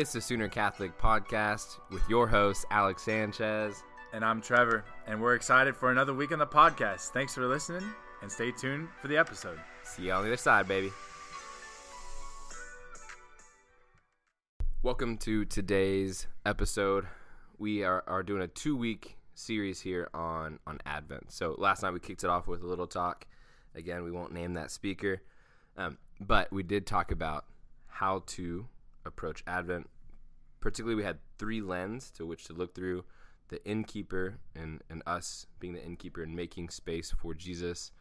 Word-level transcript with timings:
It's 0.00 0.14
the 0.14 0.20
Sooner 0.22 0.48
Catholic 0.48 0.96
Podcast 0.96 1.78
with 1.90 2.00
your 2.08 2.26
host, 2.26 2.64
Alex 2.70 3.02
Sanchez. 3.02 3.82
And 4.14 4.24
I'm 4.24 4.40
Trevor, 4.40 4.82
and 5.06 5.20
we're 5.20 5.34
excited 5.34 5.76
for 5.76 5.90
another 5.90 6.14
week 6.14 6.32
on 6.32 6.38
the 6.38 6.46
podcast. 6.46 7.08
Thanks 7.08 7.34
for 7.34 7.46
listening, 7.46 7.84
and 8.22 8.32
stay 8.32 8.50
tuned 8.50 8.88
for 9.02 9.08
the 9.08 9.18
episode. 9.18 9.58
See 9.82 10.04
you 10.04 10.12
on 10.12 10.22
the 10.22 10.30
other 10.30 10.38
side, 10.38 10.66
baby. 10.66 10.90
Welcome 14.82 15.18
to 15.18 15.44
today's 15.44 16.26
episode. 16.46 17.06
We 17.58 17.84
are, 17.84 18.02
are 18.06 18.22
doing 18.22 18.40
a 18.40 18.48
two 18.48 18.78
week 18.78 19.18
series 19.34 19.82
here 19.82 20.08
on, 20.14 20.60
on 20.66 20.78
Advent. 20.86 21.30
So 21.30 21.54
last 21.58 21.82
night 21.82 21.92
we 21.92 22.00
kicked 22.00 22.24
it 22.24 22.30
off 22.30 22.46
with 22.46 22.62
a 22.62 22.66
little 22.66 22.86
talk. 22.86 23.26
Again, 23.74 24.02
we 24.02 24.10
won't 24.10 24.32
name 24.32 24.54
that 24.54 24.70
speaker, 24.70 25.20
um, 25.76 25.98
but 26.18 26.50
we 26.50 26.62
did 26.62 26.86
talk 26.86 27.12
about 27.12 27.44
how 27.86 28.22
to 28.28 28.66
approach 29.04 29.42
Advent. 29.46 29.88
Particularly, 30.60 30.96
we 30.96 31.04
had 31.04 31.18
three 31.38 31.60
lens 31.60 32.10
to 32.12 32.26
which 32.26 32.44
to 32.44 32.52
look 32.52 32.74
through 32.74 33.04
the 33.48 33.64
innkeeper 33.66 34.38
and, 34.54 34.82
and 34.90 35.02
us 35.06 35.46
being 35.58 35.74
the 35.74 35.84
innkeeper 35.84 36.22
and 36.22 36.36
making 36.36 36.68
space 36.68 37.10
for 37.10 37.34
Jesus. 37.34 37.92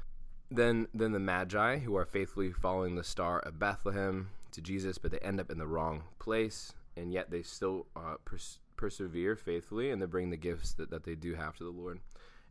Then, 0.51 0.87
then 0.93 1.11
the 1.11 1.19
Magi, 1.19 1.79
who 1.79 1.95
are 1.95 2.05
faithfully 2.05 2.51
following 2.51 2.95
the 2.95 3.03
star 3.03 3.39
of 3.39 3.59
Bethlehem 3.59 4.29
to 4.51 4.61
Jesus, 4.61 4.97
but 4.97 5.11
they 5.11 5.19
end 5.19 5.39
up 5.39 5.51
in 5.51 5.57
the 5.57 5.67
wrong 5.67 6.03
place, 6.19 6.73
and 6.97 7.13
yet 7.13 7.31
they 7.31 7.43
still 7.43 7.85
uh, 7.95 8.15
pers- 8.25 8.59
persevere 8.79 9.35
faithfully 9.35 9.91
and 9.91 10.01
they 10.01 10.05
bring 10.05 10.29
the 10.29 10.37
gifts 10.37 10.73
that, 10.73 10.89
that 10.89 11.03
they 11.03 11.13
do 11.13 11.35
have 11.35 11.55
to 11.57 11.65
the 11.65 11.69
Lord. 11.69 11.99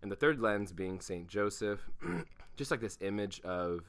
And 0.03 0.12
the 0.12 0.17
third 0.17 0.39
lens 0.39 0.73
being 0.73 1.01
Saint 1.01 1.27
Joseph, 1.27 1.80
just 2.56 2.70
like 2.70 2.80
this 2.80 2.98
image 3.01 3.41
of, 3.41 3.80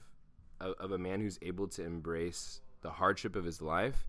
of, 0.62 0.73
of 0.80 0.91
a 0.91 0.98
man 0.98 1.20
who's 1.20 1.38
able 1.41 1.67
to 1.67 1.84
embrace 1.84 2.62
the 2.81 2.91
hardship 2.91 3.36
of 3.36 3.44
his 3.44 3.62
life 3.62 4.08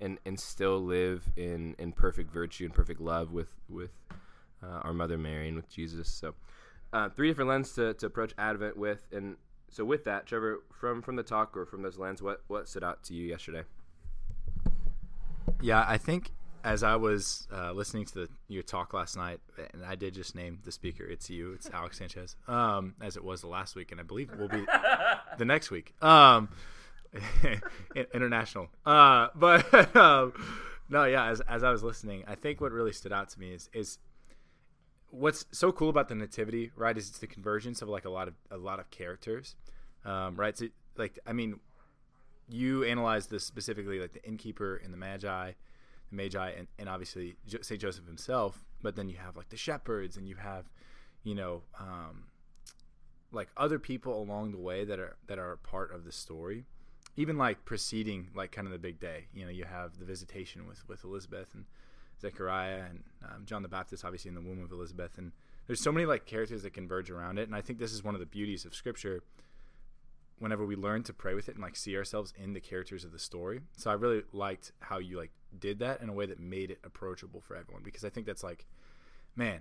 and 0.00 0.18
and 0.24 0.38
still 0.38 0.80
live 0.80 1.30
in 1.36 1.74
in 1.78 1.92
perfect 1.92 2.30
virtue 2.30 2.64
and 2.64 2.74
perfect 2.74 3.00
love 3.00 3.32
with 3.32 3.52
with 3.68 3.90
uh, 4.62 4.80
our 4.82 4.92
mother 4.92 5.18
Mary 5.18 5.48
and 5.48 5.56
with 5.56 5.68
Jesus. 5.70 6.08
So, 6.08 6.34
uh, 6.92 7.08
three 7.10 7.28
different 7.28 7.50
lenses 7.50 7.74
to, 7.74 7.94
to 7.94 8.06
approach 8.06 8.32
Advent 8.38 8.76
with, 8.76 9.06
and 9.12 9.36
so 9.70 9.84
with 9.84 10.04
that, 10.04 10.26
Trevor, 10.26 10.62
from 10.72 11.02
from 11.02 11.16
the 11.16 11.22
talk 11.22 11.56
or 11.56 11.66
from 11.66 11.82
those 11.82 11.98
lenses, 11.98 12.22
what 12.22 12.42
what 12.48 12.68
stood 12.68 12.84
out 12.84 13.02
to 13.04 13.14
you 13.14 13.26
yesterday? 13.26 13.62
Yeah, 15.60 15.84
I 15.86 15.98
think 15.98 16.32
as 16.64 16.82
I 16.82 16.96
was 16.96 17.46
uh, 17.52 17.72
listening 17.72 18.06
to 18.06 18.14
the, 18.14 18.28
your 18.48 18.64
talk 18.64 18.92
last 18.92 19.16
night, 19.16 19.38
and 19.72 19.84
I 19.84 19.94
did 19.94 20.14
just 20.14 20.34
name 20.34 20.58
the 20.64 20.72
speaker. 20.72 21.04
It's 21.04 21.30
you. 21.30 21.52
It's 21.52 21.70
Alex 21.70 21.98
Sanchez, 21.98 22.34
um, 22.48 22.94
as 23.00 23.16
it 23.16 23.22
was 23.22 23.40
the 23.40 23.46
last 23.46 23.76
week, 23.76 23.92
and 23.92 24.00
I 24.00 24.02
believe 24.02 24.32
it 24.32 24.38
will 24.38 24.48
be 24.48 24.66
the 25.38 25.44
next 25.44 25.70
week. 25.70 25.94
Um, 26.02 26.48
international. 28.14 28.68
Uh, 28.84 29.28
but 29.34 29.96
um, 29.96 30.32
no, 30.88 31.04
yeah. 31.04 31.26
As, 31.26 31.40
as 31.42 31.62
I 31.62 31.70
was 31.70 31.82
listening, 31.82 32.24
I 32.26 32.34
think 32.34 32.60
what 32.60 32.72
really 32.72 32.92
stood 32.92 33.12
out 33.12 33.28
to 33.30 33.40
me 33.40 33.52
is 33.52 33.68
is 33.72 33.98
what's 35.10 35.46
so 35.50 35.72
cool 35.72 35.88
about 35.88 36.08
the 36.08 36.14
nativity, 36.14 36.70
right? 36.76 36.96
Is 36.96 37.08
it's 37.08 37.18
the 37.18 37.26
convergence 37.26 37.82
of 37.82 37.88
like 37.88 38.04
a 38.04 38.10
lot 38.10 38.28
of 38.28 38.34
a 38.50 38.56
lot 38.56 38.80
of 38.80 38.90
characters, 38.90 39.56
um, 40.04 40.36
right? 40.36 40.56
So 40.56 40.66
like, 40.96 41.18
I 41.26 41.32
mean, 41.32 41.60
you 42.48 42.84
analyze 42.84 43.26
this 43.26 43.44
specifically, 43.44 44.00
like 44.00 44.12
the 44.12 44.24
innkeeper 44.24 44.76
and 44.76 44.92
the 44.92 44.98
magi, 44.98 45.52
the 46.10 46.16
magi, 46.16 46.50
and, 46.50 46.68
and 46.78 46.88
obviously 46.88 47.36
Saint 47.62 47.80
Joseph 47.80 48.06
himself. 48.06 48.64
But 48.82 48.94
then 48.96 49.08
you 49.08 49.16
have 49.16 49.36
like 49.36 49.48
the 49.48 49.56
shepherds, 49.56 50.16
and 50.16 50.28
you 50.28 50.36
have, 50.36 50.66
you 51.24 51.34
know, 51.34 51.62
um, 51.80 52.24
like 53.32 53.48
other 53.56 53.78
people 53.78 54.20
along 54.20 54.52
the 54.52 54.58
way 54.58 54.84
that 54.84 54.98
are 54.98 55.16
that 55.26 55.38
are 55.38 55.56
part 55.56 55.92
of 55.92 56.04
the 56.04 56.12
story 56.12 56.66
even 57.16 57.36
like 57.38 57.64
preceding 57.64 58.28
like 58.34 58.52
kind 58.52 58.66
of 58.66 58.72
the 58.72 58.78
big 58.78 59.00
day 59.00 59.26
you 59.34 59.44
know 59.44 59.50
you 59.50 59.64
have 59.64 59.98
the 59.98 60.04
visitation 60.04 60.66
with 60.66 60.86
with 60.88 61.04
elizabeth 61.04 61.54
and 61.54 61.64
zechariah 62.20 62.82
and 62.88 63.02
um, 63.24 63.44
john 63.44 63.62
the 63.62 63.68
baptist 63.68 64.04
obviously 64.04 64.28
in 64.28 64.34
the 64.34 64.40
womb 64.40 64.62
of 64.62 64.72
elizabeth 64.72 65.18
and 65.18 65.32
there's 65.66 65.80
so 65.80 65.92
many 65.92 66.06
like 66.06 66.26
characters 66.26 66.62
that 66.62 66.72
converge 66.72 67.10
around 67.10 67.38
it 67.38 67.46
and 67.46 67.54
i 67.54 67.60
think 67.60 67.78
this 67.78 67.92
is 67.92 68.02
one 68.04 68.14
of 68.14 68.20
the 68.20 68.26
beauties 68.26 68.64
of 68.64 68.74
scripture 68.74 69.22
whenever 70.38 70.66
we 70.66 70.76
learn 70.76 71.02
to 71.02 71.12
pray 71.12 71.34
with 71.34 71.48
it 71.48 71.54
and 71.54 71.62
like 71.62 71.76
see 71.76 71.96
ourselves 71.96 72.32
in 72.36 72.52
the 72.52 72.60
characters 72.60 73.04
of 73.04 73.12
the 73.12 73.18
story. 73.18 73.60
So 73.76 73.90
i 73.90 73.94
really 73.94 74.22
liked 74.32 74.72
how 74.80 74.98
you 74.98 75.16
like 75.16 75.32
did 75.58 75.78
that 75.78 76.00
in 76.00 76.08
a 76.08 76.12
way 76.12 76.26
that 76.26 76.38
made 76.38 76.70
it 76.70 76.78
approachable 76.84 77.40
for 77.40 77.56
everyone 77.56 77.82
because 77.82 78.04
i 78.04 78.10
think 78.10 78.26
that's 78.26 78.42
like 78.42 78.66
man 79.34 79.60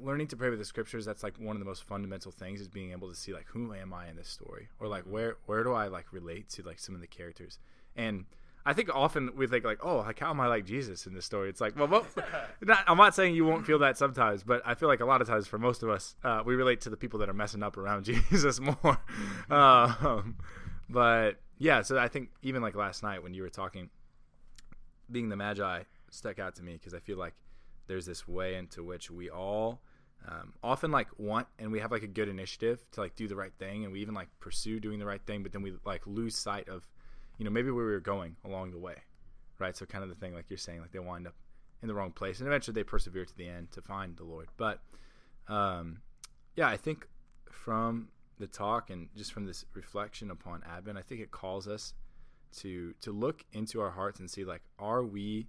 learning 0.00 0.26
to 0.28 0.36
pray 0.36 0.50
with 0.50 0.58
the 0.58 0.64
scriptures 0.64 1.04
that's 1.04 1.22
like 1.22 1.36
one 1.38 1.54
of 1.56 1.60
the 1.60 1.66
most 1.66 1.84
fundamental 1.84 2.32
things 2.32 2.60
is 2.60 2.68
being 2.68 2.92
able 2.92 3.08
to 3.08 3.14
see 3.14 3.32
like 3.32 3.46
who 3.48 3.72
am 3.74 3.92
i 3.92 4.08
in 4.08 4.16
this 4.16 4.28
story? 4.28 4.68
Or 4.78 4.88
like 4.88 5.04
where 5.04 5.36
where 5.46 5.62
do 5.62 5.72
i 5.72 5.86
like 5.88 6.12
relate 6.12 6.48
to 6.50 6.62
like 6.62 6.78
some 6.78 6.94
of 6.94 7.00
the 7.00 7.06
characters? 7.06 7.58
And 7.96 8.24
i 8.66 8.72
think 8.72 8.90
often 8.94 9.30
we 9.36 9.46
think 9.46 9.64
like 9.64 9.78
oh 9.82 9.98
like 9.98 10.18
how 10.18 10.30
am 10.30 10.40
i 10.40 10.46
like 10.46 10.64
jesus 10.64 11.06
in 11.06 11.14
this 11.14 11.24
story? 11.24 11.48
It's 11.48 11.60
like 11.60 11.78
well, 11.78 11.88
well 11.88 12.06
not, 12.62 12.84
i'm 12.86 12.96
not 12.96 13.14
saying 13.14 13.34
you 13.34 13.44
won't 13.44 13.66
feel 13.66 13.78
that 13.80 13.96
sometimes 13.96 14.42
but 14.42 14.62
i 14.64 14.74
feel 14.74 14.88
like 14.88 15.00
a 15.00 15.06
lot 15.06 15.20
of 15.20 15.28
times 15.28 15.46
for 15.46 15.58
most 15.58 15.82
of 15.82 15.88
us 15.88 16.14
uh, 16.24 16.42
we 16.44 16.54
relate 16.54 16.80
to 16.82 16.90
the 16.90 16.96
people 16.96 17.18
that 17.20 17.28
are 17.28 17.34
messing 17.34 17.62
up 17.62 17.76
around 17.76 18.04
jesus 18.30 18.60
more. 18.60 18.98
Um, 19.50 20.36
but 20.88 21.40
yeah 21.58 21.82
so 21.82 21.98
i 21.98 22.08
think 22.08 22.30
even 22.42 22.62
like 22.62 22.74
last 22.74 23.02
night 23.02 23.22
when 23.22 23.34
you 23.34 23.42
were 23.42 23.50
talking 23.50 23.90
being 25.10 25.28
the 25.28 25.36
magi 25.36 25.82
stuck 26.10 26.38
out 26.38 26.56
to 26.56 26.62
me 26.62 26.72
because 26.72 26.94
i 26.94 26.98
feel 26.98 27.16
like 27.16 27.34
there's 27.90 28.06
this 28.06 28.26
way 28.26 28.54
into 28.54 28.82
which 28.82 29.10
we 29.10 29.28
all 29.28 29.80
um, 30.28 30.52
often 30.62 30.90
like 30.90 31.08
want 31.18 31.46
and 31.58 31.72
we 31.72 31.80
have 31.80 31.90
like 31.90 32.02
a 32.02 32.06
good 32.06 32.28
initiative 32.28 32.84
to 32.92 33.00
like 33.00 33.16
do 33.16 33.26
the 33.26 33.36
right 33.36 33.52
thing 33.58 33.84
and 33.84 33.92
we 33.92 34.00
even 34.00 34.14
like 34.14 34.28
pursue 34.38 34.78
doing 34.78 34.98
the 34.98 35.06
right 35.06 35.22
thing 35.26 35.42
but 35.42 35.52
then 35.52 35.62
we 35.62 35.72
like 35.84 36.06
lose 36.06 36.36
sight 36.36 36.68
of 36.68 36.86
you 37.38 37.44
know 37.44 37.50
maybe 37.50 37.70
where 37.70 37.84
we 37.84 37.92
were 37.92 38.00
going 38.00 38.36
along 38.44 38.70
the 38.70 38.78
way 38.78 38.96
right? 39.58 39.76
So 39.76 39.84
kind 39.84 40.02
of 40.02 40.08
the 40.08 40.16
thing 40.16 40.34
like 40.34 40.46
you're 40.48 40.56
saying 40.56 40.80
like 40.80 40.92
they 40.92 40.98
wind 40.98 41.26
up 41.26 41.34
in 41.82 41.88
the 41.88 41.94
wrong 41.94 42.12
place 42.12 42.38
and 42.38 42.48
eventually 42.48 42.74
they 42.74 42.84
persevere 42.84 43.24
to 43.24 43.36
the 43.36 43.48
end 43.48 43.70
to 43.72 43.82
find 43.82 44.16
the 44.16 44.24
lord. 44.24 44.48
But 44.56 44.80
um, 45.48 46.00
yeah 46.56 46.68
i 46.68 46.76
think 46.76 47.06
from 47.50 48.08
the 48.38 48.46
talk 48.46 48.90
and 48.90 49.08
just 49.16 49.32
from 49.32 49.46
this 49.46 49.64
reflection 49.74 50.30
upon 50.30 50.62
advent 50.70 50.96
i 50.96 51.02
think 51.02 51.20
it 51.20 51.30
calls 51.30 51.68
us 51.68 51.94
to 52.56 52.94
to 53.00 53.12
look 53.12 53.44
into 53.52 53.80
our 53.80 53.90
hearts 53.90 54.20
and 54.20 54.30
see 54.30 54.44
like 54.44 54.62
are 54.78 55.04
we 55.04 55.46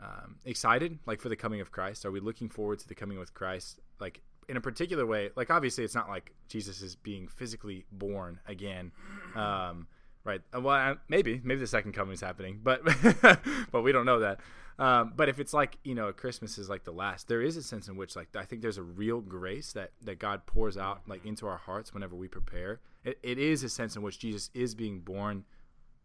um, 0.00 0.36
excited 0.44 0.98
like 1.06 1.20
for 1.20 1.28
the 1.28 1.36
coming 1.36 1.60
of 1.60 1.70
Christ? 1.70 2.04
Are 2.04 2.10
we 2.10 2.20
looking 2.20 2.48
forward 2.48 2.78
to 2.80 2.88
the 2.88 2.94
coming 2.94 3.18
with 3.18 3.34
Christ? 3.34 3.80
Like 4.00 4.22
in 4.48 4.56
a 4.56 4.60
particular 4.60 5.06
way, 5.06 5.30
like 5.36 5.50
obviously 5.50 5.84
it's 5.84 5.94
not 5.94 6.08
like 6.08 6.34
Jesus 6.48 6.80
is 6.82 6.96
being 6.96 7.28
physically 7.28 7.84
born 7.92 8.40
again. 8.46 8.92
Um, 9.34 9.88
right. 10.24 10.40
Uh, 10.54 10.60
well, 10.60 10.96
maybe, 11.08 11.40
maybe 11.44 11.60
the 11.60 11.66
second 11.66 11.92
coming 11.92 12.14
is 12.14 12.20
happening, 12.20 12.60
but, 12.62 12.82
but 13.72 13.82
we 13.82 13.92
don't 13.92 14.06
know 14.06 14.20
that. 14.20 14.40
Um, 14.78 15.12
but 15.16 15.28
if 15.28 15.40
it's 15.40 15.52
like, 15.52 15.76
you 15.82 15.94
know, 15.94 16.12
Christmas 16.12 16.56
is 16.56 16.68
like 16.68 16.84
the 16.84 16.92
last, 16.92 17.26
there 17.26 17.42
is 17.42 17.56
a 17.56 17.62
sense 17.62 17.88
in 17.88 17.96
which 17.96 18.14
like, 18.14 18.28
I 18.36 18.44
think 18.44 18.62
there's 18.62 18.78
a 18.78 18.82
real 18.82 19.20
grace 19.20 19.72
that, 19.72 19.90
that 20.02 20.20
God 20.20 20.46
pours 20.46 20.76
out 20.78 21.02
like 21.08 21.24
into 21.26 21.46
our 21.46 21.56
hearts 21.56 21.92
whenever 21.92 22.14
we 22.14 22.28
prepare. 22.28 22.80
It, 23.04 23.18
it 23.22 23.38
is 23.38 23.64
a 23.64 23.68
sense 23.68 23.96
in 23.96 24.02
which 24.02 24.20
Jesus 24.20 24.50
is 24.54 24.74
being 24.74 25.00
born 25.00 25.44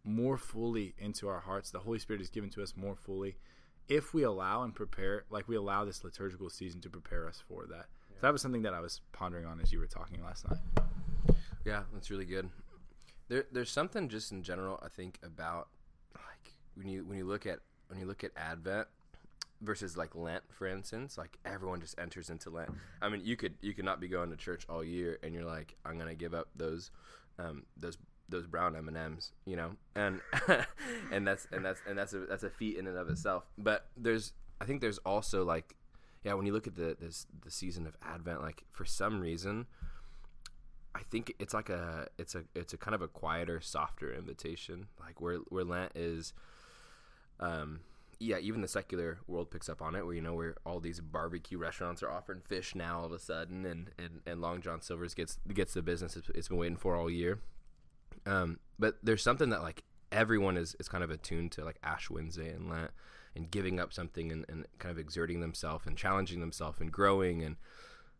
more 0.02 0.36
fully 0.36 0.94
into 0.98 1.28
our 1.28 1.40
hearts. 1.40 1.70
The 1.70 1.78
Holy 1.78 1.98
Spirit 1.98 2.20
is 2.20 2.30
given 2.30 2.50
to 2.50 2.62
us 2.62 2.74
more 2.76 2.96
fully 2.96 3.36
if 3.88 4.14
we 4.14 4.22
allow 4.22 4.62
and 4.62 4.74
prepare, 4.74 5.24
like 5.30 5.48
we 5.48 5.56
allow 5.56 5.84
this 5.84 6.04
liturgical 6.04 6.50
season 6.50 6.80
to 6.82 6.88
prepare 6.88 7.26
us 7.28 7.42
for 7.48 7.66
that. 7.66 7.86
Yeah. 8.10 8.16
So 8.16 8.18
that 8.22 8.32
was 8.32 8.42
something 8.42 8.62
that 8.62 8.74
I 8.74 8.80
was 8.80 9.00
pondering 9.12 9.44
on 9.44 9.60
as 9.60 9.72
you 9.72 9.78
were 9.78 9.86
talking 9.86 10.22
last 10.22 10.48
night. 10.48 10.58
Yeah, 11.64 11.82
that's 11.92 12.10
really 12.10 12.24
good. 12.24 12.48
There, 13.28 13.46
there's 13.52 13.70
something 13.70 14.08
just 14.08 14.32
in 14.32 14.42
general 14.42 14.78
I 14.82 14.88
think 14.88 15.18
about 15.22 15.68
like 16.14 16.52
when 16.74 16.88
you 16.88 17.04
when 17.04 17.16
you 17.16 17.24
look 17.24 17.46
at 17.46 17.60
when 17.88 17.98
you 17.98 18.06
look 18.06 18.22
at 18.22 18.32
Advent 18.36 18.86
versus 19.62 19.96
like 19.96 20.14
Lent, 20.14 20.42
for 20.50 20.66
instance, 20.66 21.16
like 21.16 21.38
everyone 21.44 21.80
just 21.80 21.98
enters 21.98 22.28
into 22.28 22.50
Lent. 22.50 22.70
I 23.00 23.08
mean, 23.08 23.22
you 23.24 23.36
could 23.36 23.54
you 23.62 23.72
could 23.72 23.84
not 23.84 24.00
be 24.00 24.08
going 24.08 24.30
to 24.30 24.36
church 24.36 24.66
all 24.68 24.84
year 24.84 25.18
and 25.22 25.32
you're 25.34 25.44
like, 25.44 25.74
I'm 25.84 25.98
gonna 25.98 26.14
give 26.14 26.34
up 26.34 26.48
those 26.54 26.90
um, 27.38 27.64
those 27.76 27.98
those 28.28 28.46
brown 28.46 28.76
M 28.76 28.88
and 28.88 28.96
M's, 28.96 29.32
you 29.46 29.56
know, 29.56 29.72
and 29.94 30.20
and 31.12 31.26
that's 31.26 31.46
and 31.52 31.64
that's 31.64 31.80
and 31.86 31.98
that's 31.98 32.12
a 32.12 32.20
that's 32.20 32.42
a 32.42 32.50
feat 32.50 32.76
in 32.76 32.86
and 32.86 32.96
of 32.96 33.08
itself. 33.08 33.44
But 33.58 33.86
there's 33.96 34.32
I 34.60 34.64
think 34.64 34.80
there's 34.80 34.98
also 34.98 35.44
like 35.44 35.74
yeah 36.22 36.34
when 36.34 36.46
you 36.46 36.52
look 36.52 36.66
at 36.66 36.76
the 36.76 36.96
this 36.98 37.26
the 37.44 37.50
season 37.50 37.86
of 37.86 37.96
Advent, 38.02 38.40
like 38.40 38.64
for 38.70 38.84
some 38.84 39.20
reason, 39.20 39.66
I 40.94 41.02
think 41.10 41.34
it's 41.38 41.54
like 41.54 41.68
a 41.68 42.08
it's 42.18 42.34
a 42.34 42.44
it's 42.54 42.72
a 42.72 42.76
kind 42.76 42.94
of 42.94 43.02
a 43.02 43.08
quieter, 43.08 43.60
softer 43.60 44.12
invitation, 44.12 44.86
like 45.00 45.20
where 45.20 45.38
where 45.48 45.64
Lent 45.64 45.92
is, 45.94 46.32
um. 47.40 47.80
Yeah, 48.20 48.38
even 48.38 48.60
the 48.60 48.68
secular 48.68 49.18
world 49.26 49.50
picks 49.50 49.68
up 49.68 49.82
on 49.82 49.96
it, 49.96 50.06
where 50.06 50.14
you 50.14 50.22
know 50.22 50.34
where 50.34 50.54
all 50.64 50.78
these 50.78 51.00
barbecue 51.00 51.58
restaurants 51.58 52.00
are 52.00 52.10
offering 52.10 52.42
fish 52.46 52.74
now 52.76 53.00
all 53.00 53.06
of 53.06 53.12
a 53.12 53.18
sudden, 53.18 53.66
and, 53.66 53.90
and, 53.98 54.20
and 54.24 54.40
Long 54.40 54.62
John 54.62 54.80
Silver's 54.80 55.14
gets 55.14 55.38
gets 55.52 55.74
the 55.74 55.82
business 55.82 56.16
it's, 56.16 56.30
it's 56.32 56.48
been 56.48 56.56
waiting 56.56 56.76
for 56.76 56.94
all 56.94 57.10
year. 57.10 57.40
Um, 58.26 58.58
but 58.78 58.98
there's 59.02 59.22
something 59.22 59.50
that 59.50 59.62
like 59.62 59.84
everyone 60.12 60.56
is, 60.56 60.74
is 60.80 60.88
kind 60.88 61.04
of 61.04 61.10
attuned 61.10 61.52
to 61.52 61.64
like 61.64 61.78
Ash 61.82 62.08
Wednesday 62.10 62.50
and 62.50 62.68
Lent 62.70 62.90
and 63.36 63.50
giving 63.50 63.80
up 63.80 63.92
something 63.92 64.30
and, 64.32 64.44
and 64.48 64.66
kind 64.78 64.92
of 64.92 64.98
exerting 64.98 65.40
themselves 65.40 65.86
and 65.86 65.96
challenging 65.96 66.40
themselves 66.40 66.80
and 66.80 66.90
growing 66.92 67.42
and 67.42 67.56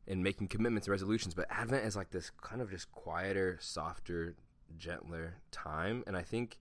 and 0.06 0.22
making 0.22 0.48
commitments 0.48 0.86
and 0.86 0.92
resolutions. 0.92 1.34
But 1.34 1.46
Advent 1.50 1.84
is 1.86 1.96
like 1.96 2.10
this 2.10 2.30
kind 2.42 2.60
of 2.60 2.70
just 2.70 2.90
quieter, 2.92 3.58
softer, 3.60 4.34
gentler 4.76 5.36
time. 5.50 6.04
And 6.06 6.16
I 6.16 6.22
think 6.22 6.58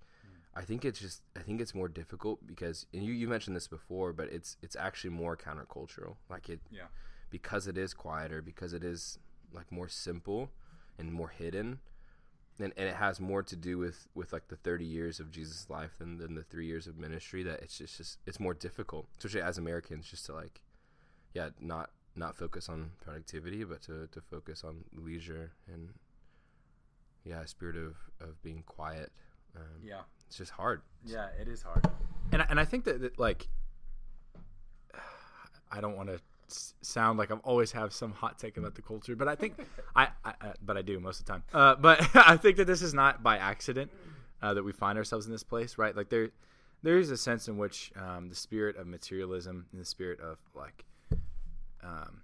I 0.55 0.61
think 0.61 0.85
it's 0.85 0.99
just 0.99 1.23
I 1.35 1.39
think 1.39 1.59
it's 1.61 1.73
more 1.75 1.87
difficult 1.89 2.45
because 2.45 2.85
and 2.93 3.03
you 3.03 3.11
you 3.11 3.27
mentioned 3.27 3.55
this 3.55 3.67
before, 3.67 4.13
but 4.13 4.31
it's 4.31 4.55
it's 4.61 4.75
actually 4.75 5.09
more 5.09 5.35
countercultural. 5.35 6.15
Like 6.29 6.47
it 6.47 6.61
Yeah. 6.71 6.87
because 7.29 7.67
it 7.67 7.77
is 7.77 7.93
quieter, 7.93 8.41
because 8.41 8.71
it 8.73 8.83
is 8.83 9.17
like 9.51 9.71
more 9.71 9.89
simple 9.89 10.51
and 10.97 11.11
more 11.11 11.29
hidden. 11.29 11.79
And, 12.59 12.71
and 12.77 12.88
it 12.88 12.95
has 12.95 13.19
more 13.19 13.41
to 13.44 13.55
do 13.55 13.77
with, 13.79 14.07
with 14.13 14.31
like 14.31 14.47
the 14.47 14.55
30 14.55 14.85
years 14.85 15.19
of 15.19 15.31
Jesus' 15.31 15.69
life 15.69 15.97
than, 15.97 16.17
than 16.17 16.35
the 16.35 16.44
three 16.44 16.67
years 16.67 16.85
of 16.88 16.97
ministry 16.97 17.41
that 17.44 17.61
it's 17.61 17.77
just, 17.77 17.97
just 17.97 18.19
it's 18.27 18.39
more 18.39 18.53
difficult, 18.53 19.07
especially 19.17 19.41
as 19.41 19.57
Americans, 19.57 20.07
just 20.09 20.25
to 20.27 20.33
like, 20.33 20.61
yeah, 21.33 21.50
not 21.59 21.89
not 22.15 22.38
focus 22.38 22.69
on 22.69 22.91
productivity, 23.01 23.63
but 23.63 23.81
to, 23.81 24.05
to 24.11 24.21
focus 24.21 24.63
on 24.63 24.83
leisure 24.94 25.51
and 25.67 25.89
yeah, 27.25 27.41
a 27.41 27.47
spirit 27.47 27.75
of, 27.75 27.95
of 28.21 28.39
being 28.44 28.61
quiet. 28.67 29.11
Um, 29.55 29.63
Yeah. 29.83 30.01
it's 30.27 30.38
just 30.38 30.51
hard. 30.51 30.81
Yeah, 31.03 31.29
it 31.41 31.47
is 31.47 31.63
hard. 31.63 31.83
And 32.31 32.44
I- 32.44 32.45
and 32.51 32.59
I 32.59 32.65
think 32.65 32.83
that, 32.85 33.01
that 33.01 33.17
like 33.17 33.47
I 35.71 35.81
don't 35.81 35.95
want 35.97 36.09
to 36.09 36.19
sound 36.81 37.17
like 37.17 37.31
I've 37.31 37.39
always 37.44 37.71
have 37.71 37.94
some 37.94 38.11
hot 38.11 38.39
take 38.39 38.57
about 38.57 38.75
the 38.75 38.81
culture, 38.81 39.15
but 39.15 39.27
I 39.27 39.35
think 39.35 39.55
I, 39.95 40.09
I, 40.23 40.33
I 40.41 40.53
but 40.61 40.77
I 40.77 40.81
do 40.81 41.00
most 41.00 41.19
of 41.19 41.25
the 41.25 41.31
time. 41.31 41.44
Uh, 41.53 41.75
but 41.75 42.07
I 42.15 42.38
think 42.38 42.57
that 42.57 42.65
this 42.65 42.81
is 42.81 42.94
not 42.94 43.23
by 43.23 43.38
accident 43.38 43.91
uh, 44.41 44.53
that 44.53 44.63
we 44.63 44.71
find 44.71 44.97
ourselves 44.97 45.25
in 45.25 45.31
this 45.31 45.44
place, 45.44 45.77
right? 45.77 45.95
Like 45.95 46.09
there 46.09 46.29
there 46.83 46.97
is 46.97 47.11
a 47.11 47.17
sense 47.17 47.47
in 47.47 47.57
which 47.57 47.91
um, 47.95 48.29
the 48.29 48.35
spirit 48.35 48.75
of 48.75 48.88
materialism 48.88 49.65
and 49.71 49.81
the 49.81 49.85
spirit 49.85 50.19
of 50.19 50.38
like 50.53 50.85
um, 51.83 52.21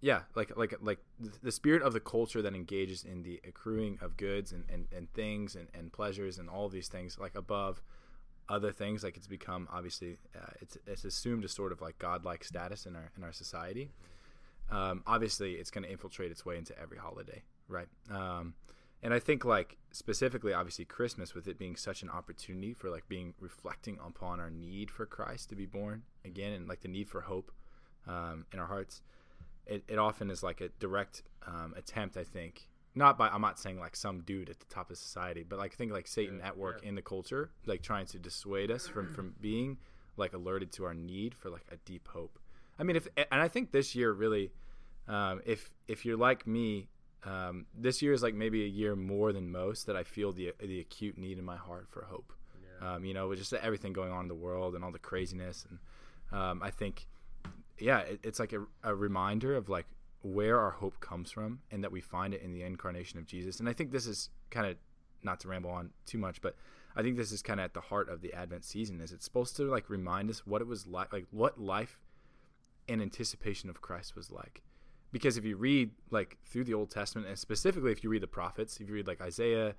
yeah 0.00 0.20
like 0.34 0.56
like 0.56 0.74
like 0.80 0.98
the 1.42 1.52
spirit 1.52 1.82
of 1.82 1.92
the 1.92 2.00
culture 2.00 2.40
that 2.40 2.54
engages 2.54 3.04
in 3.04 3.22
the 3.22 3.40
accruing 3.46 3.98
of 4.00 4.16
goods 4.16 4.52
and, 4.52 4.64
and, 4.72 4.86
and 4.96 5.12
things 5.12 5.56
and, 5.56 5.68
and 5.74 5.92
pleasures 5.92 6.38
and 6.38 6.48
all 6.48 6.68
these 6.68 6.88
things 6.88 7.18
like 7.18 7.34
above 7.34 7.82
other 8.48 8.72
things 8.72 9.02
like 9.04 9.16
it's 9.16 9.26
become 9.26 9.68
obviously 9.72 10.16
uh, 10.34 10.52
it's 10.60 10.76
it's 10.86 11.04
assumed 11.04 11.44
a 11.44 11.48
sort 11.48 11.72
of 11.72 11.80
like 11.80 11.98
godlike 11.98 12.44
status 12.44 12.86
in 12.86 12.96
our 12.96 13.10
in 13.16 13.24
our 13.24 13.32
society. 13.32 13.90
Um, 14.70 15.02
obviously 15.06 15.54
it's 15.54 15.70
going 15.70 15.84
to 15.84 15.90
infiltrate 15.90 16.30
its 16.30 16.44
way 16.44 16.58
into 16.58 16.78
every 16.78 16.98
holiday 16.98 17.42
right? 17.68 17.88
Um, 18.10 18.54
and 19.02 19.14
i 19.14 19.18
think 19.18 19.44
like 19.44 19.76
specifically 19.92 20.52
obviously 20.52 20.84
christmas 20.84 21.34
with 21.34 21.46
it 21.46 21.58
being 21.58 21.76
such 21.76 22.02
an 22.02 22.10
opportunity 22.10 22.72
for 22.72 22.90
like 22.90 23.08
being 23.08 23.34
reflecting 23.40 23.98
upon 24.04 24.40
our 24.40 24.50
need 24.50 24.90
for 24.90 25.06
christ 25.06 25.48
to 25.48 25.56
be 25.56 25.66
born 25.66 26.02
again 26.24 26.52
and 26.52 26.68
like 26.68 26.80
the 26.80 26.88
need 26.88 27.08
for 27.08 27.22
hope 27.22 27.52
um, 28.06 28.46
in 28.52 28.58
our 28.58 28.66
hearts 28.66 29.02
it, 29.66 29.84
it 29.86 29.98
often 29.98 30.30
is 30.30 30.42
like 30.42 30.60
a 30.60 30.68
direct 30.80 31.22
um, 31.46 31.74
attempt 31.76 32.16
i 32.16 32.24
think 32.24 32.68
not 32.98 33.16
by 33.16 33.28
i'm 33.28 33.40
not 33.40 33.58
saying 33.58 33.78
like 33.78 33.96
some 33.96 34.20
dude 34.20 34.50
at 34.50 34.58
the 34.58 34.66
top 34.66 34.90
of 34.90 34.98
society 34.98 35.44
but 35.48 35.58
like 35.58 35.72
i 35.72 35.76
think 35.76 35.92
like 35.92 36.06
satan 36.06 36.40
at 36.42 36.56
work 36.56 36.82
in 36.82 36.94
the 36.94 37.02
culture 37.02 37.50
like 37.66 37.80
trying 37.80 38.04
to 38.04 38.18
dissuade 38.18 38.70
us 38.70 38.86
from 38.86 39.12
from 39.14 39.34
being 39.40 39.78
like 40.16 40.32
alerted 40.32 40.72
to 40.72 40.84
our 40.84 40.94
need 40.94 41.32
for 41.32 41.48
like 41.48 41.64
a 41.70 41.76
deep 41.84 42.08
hope. 42.08 42.40
I 42.76 42.82
mean 42.82 42.96
if 42.96 43.06
and 43.16 43.40
i 43.40 43.48
think 43.48 43.70
this 43.70 43.94
year 43.94 44.12
really 44.12 44.50
um, 45.06 45.40
if 45.46 45.70
if 45.86 46.04
you're 46.04 46.18
like 46.18 46.46
me 46.46 46.88
um, 47.24 47.66
this 47.74 48.02
year 48.02 48.12
is 48.12 48.22
like 48.22 48.34
maybe 48.34 48.62
a 48.64 48.68
year 48.68 48.94
more 48.94 49.32
than 49.32 49.50
most 49.50 49.86
that 49.86 49.96
i 49.96 50.02
feel 50.02 50.32
the 50.32 50.52
the 50.60 50.80
acute 50.80 51.16
need 51.16 51.38
in 51.38 51.44
my 51.44 51.56
heart 51.56 51.86
for 51.88 52.04
hope. 52.04 52.32
Um, 52.80 53.04
you 53.04 53.14
know 53.14 53.28
with 53.28 53.38
just 53.38 53.52
everything 53.54 53.92
going 53.92 54.12
on 54.12 54.22
in 54.22 54.28
the 54.28 54.36
world 54.36 54.76
and 54.76 54.84
all 54.84 54.92
the 54.92 55.00
craziness 55.00 55.66
and 55.68 56.40
um, 56.40 56.62
i 56.62 56.70
think 56.70 57.08
yeah, 57.80 58.00
it, 58.00 58.20
it's 58.22 58.40
like 58.40 58.52
a, 58.52 58.64
a 58.82 58.94
reminder 58.94 59.56
of 59.56 59.68
like 59.68 59.86
where 60.22 60.58
our 60.58 60.70
hope 60.70 61.00
comes 61.00 61.30
from 61.30 61.60
and 61.70 61.82
that 61.82 61.92
we 61.92 62.00
find 62.00 62.34
it 62.34 62.42
in 62.42 62.52
the 62.52 62.62
incarnation 62.62 63.18
of 63.18 63.26
Jesus. 63.26 63.60
And 63.60 63.68
I 63.68 63.72
think 63.72 63.92
this 63.92 64.06
is 64.06 64.30
kind 64.50 64.66
of 64.66 64.76
not 65.22 65.40
to 65.40 65.48
ramble 65.48 65.70
on 65.70 65.90
too 66.06 66.18
much, 66.18 66.40
but 66.40 66.56
I 66.96 67.02
think 67.02 67.16
this 67.16 67.32
is 67.32 67.42
kind 67.42 67.60
of 67.60 67.64
at 67.64 67.74
the 67.74 67.80
heart 67.80 68.08
of 68.08 68.20
the 68.20 68.32
Advent 68.32 68.64
season. 68.64 69.00
Is 69.00 69.12
it's 69.12 69.24
supposed 69.24 69.56
to 69.56 69.64
like 69.64 69.88
remind 69.88 70.30
us 70.30 70.46
what 70.46 70.60
it 70.60 70.66
was 70.66 70.86
like, 70.86 71.12
like 71.12 71.26
what 71.30 71.60
life 71.60 72.00
in 72.86 73.00
anticipation 73.00 73.70
of 73.70 73.80
Christ 73.80 74.16
was 74.16 74.30
like. 74.30 74.62
Because 75.12 75.36
if 75.36 75.44
you 75.44 75.56
read 75.56 75.90
like 76.10 76.36
through 76.44 76.64
the 76.64 76.74
Old 76.74 76.90
Testament, 76.90 77.28
and 77.28 77.38
specifically 77.38 77.92
if 77.92 78.02
you 78.02 78.10
read 78.10 78.22
the 78.22 78.26
prophets, 78.26 78.78
if 78.80 78.88
you 78.88 78.94
read 78.94 79.06
like 79.06 79.20
Isaiah, 79.20 79.74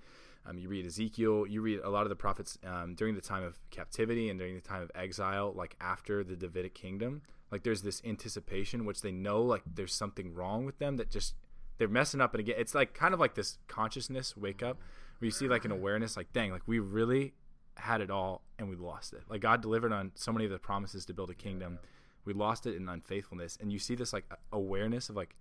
um, 0.46 0.58
you 0.58 0.70
read 0.70 0.86
Ezekiel, 0.86 1.46
you 1.46 1.62
read 1.62 1.82
a 1.84 1.90
lot 1.90 2.04
of 2.04 2.10
the 2.10 2.16
prophets 2.16 2.58
um, 2.66 2.96
during 2.96 3.16
the 3.16 3.22
time 3.22 3.44
of 3.44 3.60
captivity 3.70 4.30
and 4.30 4.40
during 4.40 4.56
the 4.56 4.62
time 4.62 4.82
of 4.82 4.92
exile, 4.96 5.54
like 5.56 5.76
after 5.82 6.24
the 6.24 6.36
Davidic 6.36 6.74
kingdom. 6.74 7.22
Like 7.52 7.64
there's 7.64 7.82
this 7.82 8.02
anticipation, 8.06 8.86
which 8.86 9.02
they 9.02 9.12
know 9.12 9.42
like 9.42 9.64
there's 9.66 9.94
something 9.94 10.34
wrong 10.34 10.66
with 10.66 10.80
them 10.80 10.98
that 10.98 11.10
just 11.10 11.36
they're 11.78 11.88
messing 11.88 12.22
up 12.22 12.34
and 12.34 12.42
again. 12.42 12.56
It's 12.58 12.76
like 12.76 12.94
kind 12.94 13.14
of 13.14 13.20
like 13.20 13.36
this 13.36 13.58
consciousness 13.68 14.38
wake 14.38 14.62
up 14.62 14.80
where 15.20 15.28
you 15.28 15.32
see 15.32 15.48
like 15.48 15.66
an 15.66 15.72
awareness, 15.72 16.16
like 16.16 16.32
dang, 16.34 16.52
like 16.52 16.64
we 16.68 16.80
really 16.80 17.34
had 17.76 18.02
it 18.02 18.12
all 18.12 18.44
and 18.58 18.70
we 18.70 18.76
lost 18.76 19.14
it. 19.14 19.22
Like 19.30 19.42
God 19.42 19.62
delivered 19.62 19.94
on 19.94 20.12
so 20.16 20.32
many 20.32 20.46
of 20.46 20.52
the 20.52 20.60
promises 20.60 21.06
to 21.06 21.14
build 21.14 21.30
a 21.30 21.36
kingdom. 21.36 21.80
We 22.26 22.34
lost 22.34 22.68
it 22.68 22.76
in 22.76 22.88
unfaithfulness, 22.88 23.58
and 23.60 23.72
you 23.72 23.80
see 23.80 23.96
this 23.96 24.14
like 24.14 24.26
awareness 24.52 25.10
of 25.10 25.16
like 25.16 25.36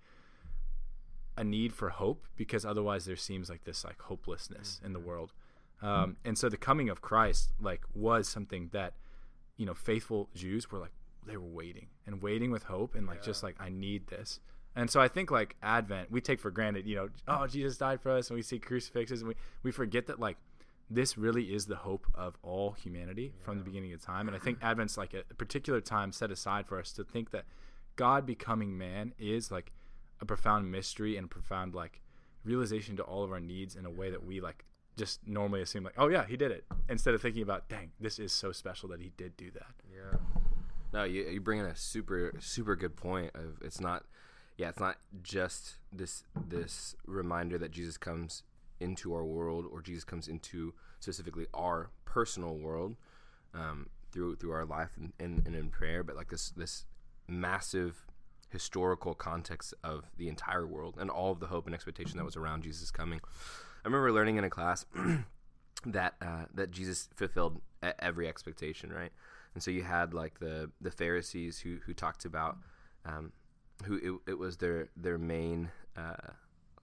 a 1.36 1.44
need 1.44 1.72
for 1.72 1.90
hope 1.90 2.26
because 2.36 2.64
otherwise 2.64 3.04
there 3.04 3.16
seems 3.16 3.48
like 3.48 3.64
this 3.64 3.84
like 3.84 4.00
hopelessness 4.02 4.80
in 4.84 4.92
the 4.92 5.00
world. 5.00 5.32
Um, 5.80 6.16
and 6.24 6.36
so 6.36 6.48
the 6.48 6.56
coming 6.56 6.88
of 6.88 7.00
Christ 7.00 7.52
like 7.60 7.82
was 7.94 8.28
something 8.28 8.70
that 8.72 8.94
you 9.56 9.66
know 9.66 9.74
faithful 9.74 10.28
Jews 10.34 10.70
were 10.70 10.78
like 10.78 10.92
they 11.28 11.36
were 11.36 11.48
waiting 11.48 11.86
and 12.06 12.22
waiting 12.22 12.50
with 12.50 12.64
hope 12.64 12.94
and 12.94 13.06
like 13.06 13.22
just 13.22 13.42
like 13.42 13.56
I 13.60 13.68
need 13.68 14.08
this. 14.08 14.40
And 14.76 14.90
so 14.90 15.00
I 15.00 15.08
think 15.08 15.30
like 15.30 15.56
Advent 15.62 16.10
we 16.10 16.20
take 16.20 16.40
for 16.40 16.50
granted, 16.50 16.86
you 16.86 16.96
know, 16.96 17.08
oh 17.26 17.46
Jesus 17.46 17.76
died 17.76 18.00
for 18.00 18.10
us 18.10 18.30
and 18.30 18.36
we 18.36 18.42
see 18.42 18.58
crucifixes 18.58 19.20
and 19.20 19.28
we 19.28 19.34
we 19.62 19.70
forget 19.70 20.06
that 20.06 20.20
like 20.20 20.36
this 20.90 21.18
really 21.18 21.54
is 21.54 21.66
the 21.66 21.76
hope 21.76 22.06
of 22.14 22.36
all 22.42 22.72
humanity 22.72 23.34
from 23.42 23.58
the 23.58 23.64
beginning 23.64 23.92
of 23.92 24.00
time. 24.02 24.26
And 24.26 24.36
I 24.36 24.40
think 24.40 24.58
Advent's 24.62 24.96
like 24.96 25.12
a 25.14 25.22
particular 25.34 25.80
time 25.80 26.12
set 26.12 26.30
aside 26.30 26.66
for 26.66 26.78
us 26.78 26.92
to 26.92 27.04
think 27.04 27.30
that 27.30 27.44
God 27.96 28.24
becoming 28.24 28.78
man 28.78 29.12
is 29.18 29.50
like 29.50 29.72
a 30.20 30.24
profound 30.24 30.70
mystery 30.70 31.16
and 31.16 31.26
a 31.26 31.28
profound 31.28 31.74
like 31.74 32.00
realization 32.44 32.96
to 32.96 33.02
all 33.02 33.22
of 33.22 33.32
our 33.32 33.40
needs 33.40 33.76
in 33.76 33.84
a 33.84 33.90
way 33.90 34.10
that 34.10 34.24
we 34.24 34.40
like 34.40 34.64
just 34.96 35.26
normally 35.26 35.62
assume 35.62 35.84
like, 35.84 35.94
oh 35.96 36.08
yeah, 36.08 36.26
he 36.26 36.36
did 36.36 36.50
it, 36.50 36.64
instead 36.88 37.14
of 37.14 37.22
thinking 37.22 37.42
about, 37.42 37.68
dang, 37.68 37.92
this 38.00 38.18
is 38.18 38.32
so 38.32 38.52
special 38.52 38.88
that 38.88 39.00
he 39.00 39.12
did 39.16 39.36
do 39.36 39.50
that. 39.52 39.74
Yeah. 39.90 40.18
No, 40.92 41.04
you 41.04 41.24
you 41.24 41.40
bring 41.40 41.60
in 41.60 41.66
a 41.66 41.76
super 41.76 42.32
super 42.38 42.76
good 42.76 42.96
point 42.96 43.30
of 43.34 43.60
it's 43.62 43.80
not 43.80 44.04
yeah, 44.56 44.68
it's 44.68 44.80
not 44.80 44.96
just 45.22 45.76
this 45.92 46.24
this 46.48 46.96
reminder 47.06 47.58
that 47.58 47.70
Jesus 47.70 47.96
comes 47.96 48.42
into 48.80 49.14
our 49.14 49.24
world 49.24 49.66
or 49.70 49.80
Jesus 49.80 50.04
comes 50.04 50.28
into 50.28 50.74
specifically 51.00 51.46
our 51.54 51.90
personal 52.04 52.56
world 52.56 52.96
um, 53.54 53.88
through 54.12 54.36
through 54.36 54.52
our 54.52 54.64
life 54.64 54.90
and, 54.96 55.12
and, 55.20 55.46
and 55.46 55.54
in 55.54 55.70
prayer, 55.70 56.02
but 56.02 56.16
like 56.16 56.28
this 56.28 56.50
this 56.50 56.84
massive 57.28 58.04
historical 58.50 59.14
context 59.14 59.74
of 59.84 60.10
the 60.16 60.28
entire 60.28 60.66
world 60.66 60.96
and 60.98 61.10
all 61.10 61.30
of 61.30 61.38
the 61.38 61.46
hope 61.46 61.66
and 61.66 61.74
expectation 61.74 62.16
that 62.16 62.24
was 62.24 62.36
around 62.36 62.62
Jesus 62.64 62.90
coming. 62.90 63.20
I 63.84 63.88
remember 63.88 64.10
learning 64.10 64.36
in 64.36 64.44
a 64.44 64.50
class 64.50 64.86
that 65.86 66.14
uh, 66.20 66.46
that 66.54 66.72
Jesus 66.72 67.08
fulfilled 67.14 67.60
every 68.00 68.26
expectation, 68.26 68.92
right? 68.92 69.12
And 69.58 69.62
so 69.64 69.72
you 69.72 69.82
had 69.82 70.14
like 70.14 70.38
the 70.38 70.70
the 70.80 70.92
Pharisees 70.92 71.58
who 71.58 71.78
who 71.84 71.92
talked 71.92 72.24
about 72.24 72.58
um, 73.04 73.32
who 73.86 73.96
it, 73.96 74.30
it 74.30 74.38
was 74.38 74.58
their 74.58 74.88
their 74.96 75.18
main 75.18 75.72
uh, 75.96 76.30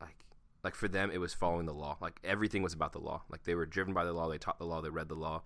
like 0.01 0.17
like 0.62 0.75
for 0.75 0.89
them 0.89 1.10
it 1.10 1.20
was 1.20 1.34
following 1.34 1.67
the 1.67 1.74
law. 1.74 1.96
Like 2.01 2.20
everything 2.22 2.63
was 2.63 2.74
about 2.74 2.91
the 2.91 3.00
law. 3.00 3.22
Like 3.29 3.44
they 3.44 3.55
were 3.55 3.65
driven 3.65 3.94
by 3.94 4.03
the 4.03 4.12
law. 4.12 4.27
They 4.27 4.38
taught 4.38 4.60
the 4.60 4.65
law. 4.65 4.82
They 4.82 4.89
read 4.89 5.08
the 5.08 5.15
law. 5.15 5.44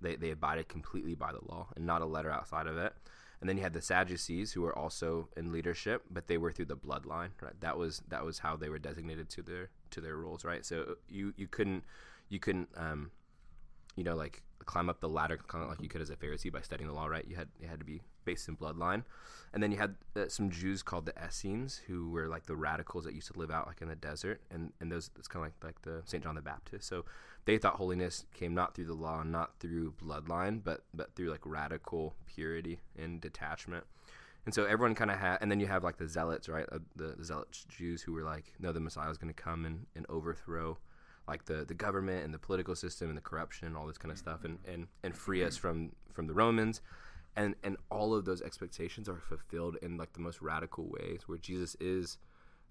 They 0.00 0.16
they 0.16 0.30
abided 0.30 0.68
completely 0.68 1.14
by 1.14 1.32
the 1.32 1.44
law 1.44 1.68
and 1.76 1.84
not 1.84 2.00
a 2.00 2.06
letter 2.06 2.30
outside 2.30 2.66
of 2.66 2.78
it. 2.78 2.94
And 3.42 3.46
then 3.46 3.58
you 3.58 3.62
had 3.62 3.74
the 3.74 3.82
Sadducees 3.82 4.52
who 4.52 4.62
were 4.62 4.74
also 4.74 5.28
in 5.36 5.52
leadership, 5.52 6.04
but 6.10 6.28
they 6.28 6.38
were 6.38 6.50
through 6.50 6.64
the 6.72 6.78
bloodline. 6.78 7.32
Right? 7.42 7.60
That 7.60 7.76
was 7.76 8.00
that 8.08 8.24
was 8.24 8.38
how 8.38 8.56
they 8.56 8.70
were 8.70 8.78
designated 8.78 9.28
to 9.28 9.42
their 9.42 9.68
to 9.90 10.00
their 10.00 10.16
roles. 10.16 10.46
Right? 10.46 10.64
So 10.64 10.96
you 11.10 11.34
you 11.36 11.46
couldn't 11.46 11.84
you 12.30 12.38
couldn't 12.38 12.70
um, 12.74 13.10
you 13.96 14.04
know 14.04 14.16
like 14.16 14.44
climb 14.64 14.88
up 14.88 15.00
the 15.00 15.08
ladder 15.08 15.38
kind 15.48 15.64
of 15.64 15.70
like 15.70 15.80
you 15.80 15.88
could 15.88 16.00
as 16.00 16.10
a 16.10 16.16
Pharisee 16.16 16.52
by 16.52 16.60
studying 16.60 16.88
the 16.88 16.94
law. 16.94 17.06
Right? 17.06 17.26
You 17.26 17.36
had 17.36 17.48
you 17.60 17.68
had 17.68 17.78
to 17.78 17.84
be 17.84 18.00
based 18.24 18.48
in 18.48 18.56
bloodline. 18.56 19.04
And 19.52 19.60
then 19.60 19.72
you 19.72 19.78
had 19.78 19.96
uh, 20.14 20.28
some 20.28 20.50
Jews 20.50 20.80
called 20.82 21.06
the 21.06 21.14
Essenes 21.20 21.80
who 21.88 22.10
were 22.10 22.28
like 22.28 22.46
the 22.46 22.54
radicals 22.54 23.04
that 23.04 23.14
used 23.14 23.32
to 23.32 23.38
live 23.38 23.50
out 23.50 23.66
like 23.66 23.82
in 23.82 23.88
the 23.88 23.96
desert, 23.96 24.40
and 24.50 24.72
and 24.80 24.92
those 24.92 25.10
it's 25.18 25.26
kind 25.26 25.44
of 25.44 25.52
like 25.52 25.64
like 25.64 25.82
the 25.82 26.02
Saint 26.04 26.22
John 26.22 26.36
the 26.36 26.42
Baptist. 26.42 26.86
So 26.86 27.04
they 27.46 27.58
thought 27.58 27.74
holiness 27.74 28.26
came 28.32 28.54
not 28.54 28.74
through 28.74 28.84
the 28.84 28.94
law, 28.94 29.22
not 29.24 29.58
through 29.58 29.94
bloodline, 30.02 30.62
but 30.62 30.84
but 30.94 31.14
through 31.16 31.30
like 31.30 31.44
radical 31.44 32.14
purity 32.26 32.80
and 32.96 33.20
detachment. 33.20 33.84
And 34.46 34.54
so 34.54 34.64
everyone 34.64 34.94
kind 34.94 35.10
of 35.10 35.18
had, 35.18 35.38
and 35.42 35.50
then 35.50 35.60
you 35.60 35.66
have 35.66 35.84
like 35.84 35.98
the 35.98 36.08
zealots, 36.08 36.48
right? 36.48 36.66
Uh, 36.72 36.78
the, 36.96 37.14
the 37.18 37.24
zealots 37.24 37.66
Jews 37.68 38.00
who 38.00 38.12
were 38.12 38.22
like, 38.22 38.52
no, 38.58 38.72
the 38.72 38.80
Messiah 38.80 39.10
is 39.10 39.18
going 39.18 39.32
to 39.32 39.42
come 39.42 39.66
and, 39.66 39.86
and 39.94 40.06
overthrow 40.08 40.78
like 41.30 41.44
the, 41.44 41.64
the 41.64 41.74
government 41.74 42.24
and 42.24 42.34
the 42.34 42.38
political 42.38 42.74
system 42.74 43.08
and 43.08 43.16
the 43.16 43.22
corruption 43.22 43.68
and 43.68 43.76
all 43.76 43.86
this 43.86 43.96
kind 43.96 44.10
of 44.10 44.18
stuff 44.18 44.44
and, 44.44 44.58
and, 44.66 44.88
and 45.04 45.16
free 45.16 45.44
us 45.44 45.56
from, 45.56 45.92
from 46.12 46.26
the 46.26 46.34
Romans. 46.34 46.80
And, 47.36 47.54
and 47.62 47.76
all 47.90 48.14
of 48.14 48.24
those 48.24 48.42
expectations 48.42 49.08
are 49.08 49.16
fulfilled 49.16 49.76
in 49.80 49.96
like 49.96 50.12
the 50.12 50.20
most 50.20 50.42
radical 50.42 50.88
ways 50.88 51.22
where 51.26 51.38
Jesus 51.38 51.76
is 51.80 52.18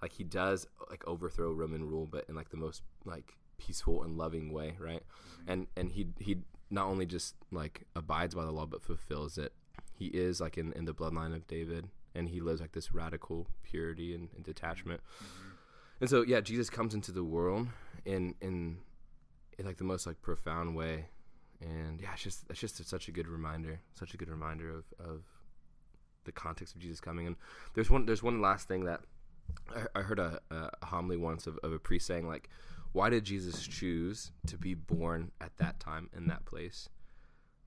like 0.02 0.14
he 0.14 0.24
does 0.24 0.68
like 0.90 1.06
overthrow 1.08 1.52
Roman 1.52 1.84
rule, 1.84 2.08
but 2.10 2.26
in 2.30 2.36
like 2.36 2.50
the 2.50 2.58
most 2.58 2.84
like 3.06 3.38
peaceful 3.58 4.04
and 4.04 4.18
loving 4.18 4.52
way, 4.52 4.76
right? 4.80 5.04
And 5.48 5.68
and 5.76 5.92
he 5.92 6.08
he 6.20 6.38
not 6.70 6.88
only 6.88 7.06
just 7.06 7.36
like 7.52 7.86
abides 7.96 8.36
by 8.36 8.46
the 8.46 8.52
law 8.52 8.66
but 8.66 8.84
fulfills 8.84 9.38
it. 9.38 9.54
He 9.94 10.06
is 10.08 10.40
like 10.40 10.58
in, 10.58 10.72
in 10.74 10.86
the 10.86 10.94
bloodline 10.94 11.36
of 11.36 11.48
David 11.48 11.90
and 12.16 12.30
he 12.30 12.40
lives 12.40 12.62
like 12.62 12.72
this 12.72 12.94
radical 12.94 13.48
purity 13.64 14.14
and, 14.14 14.30
and 14.36 14.44
detachment. 14.44 15.02
Mm-hmm. 15.02 15.50
And 16.02 16.10
so 16.10 16.22
yeah, 16.22 16.40
Jesus 16.40 16.70
comes 16.70 16.94
into 16.94 17.12
the 17.12 17.24
world 17.24 17.68
in 18.10 18.36
in 18.42 18.78
in 19.58 19.66
like 19.66 19.78
the 19.78 19.84
most 19.84 20.08
like 20.08 20.22
profound 20.22 20.76
way. 20.76 21.06
And 21.62 22.00
yeah, 22.02 22.14
it's 22.14 22.24
just 22.24 22.46
it's 22.50 22.60
just 22.60 22.84
such 22.88 23.08
a 23.08 23.12
good 23.12 23.28
reminder, 23.28 23.82
such 23.94 24.14
a 24.14 24.18
good 24.18 24.30
reminder 24.30 24.70
of, 24.70 24.86
of 25.00 25.24
the 26.24 26.32
context 26.32 26.76
of 26.76 26.82
Jesus 26.82 27.00
coming. 27.00 27.28
And 27.28 27.36
there's 27.74 27.90
one 27.90 28.06
there's 28.06 28.24
one 28.24 28.42
last 28.42 28.68
thing 28.68 28.86
that 28.86 29.02
I, 29.76 30.00
I 30.00 30.02
heard 30.02 30.20
a, 30.20 30.40
a 30.50 30.86
homily 30.86 31.18
once 31.18 31.48
of, 31.48 31.58
of 31.64 31.74
a 31.74 31.80
priest 31.80 32.08
saying 32.08 32.28
like 32.28 32.50
why 32.92 33.10
did 33.10 33.24
Jesus 33.24 33.68
choose 33.68 34.32
to 34.48 34.58
be 34.58 34.74
born 34.74 35.32
at 35.40 35.56
that 35.58 35.80
time 35.80 36.10
in 36.16 36.28
that 36.28 36.46
place? 36.46 36.90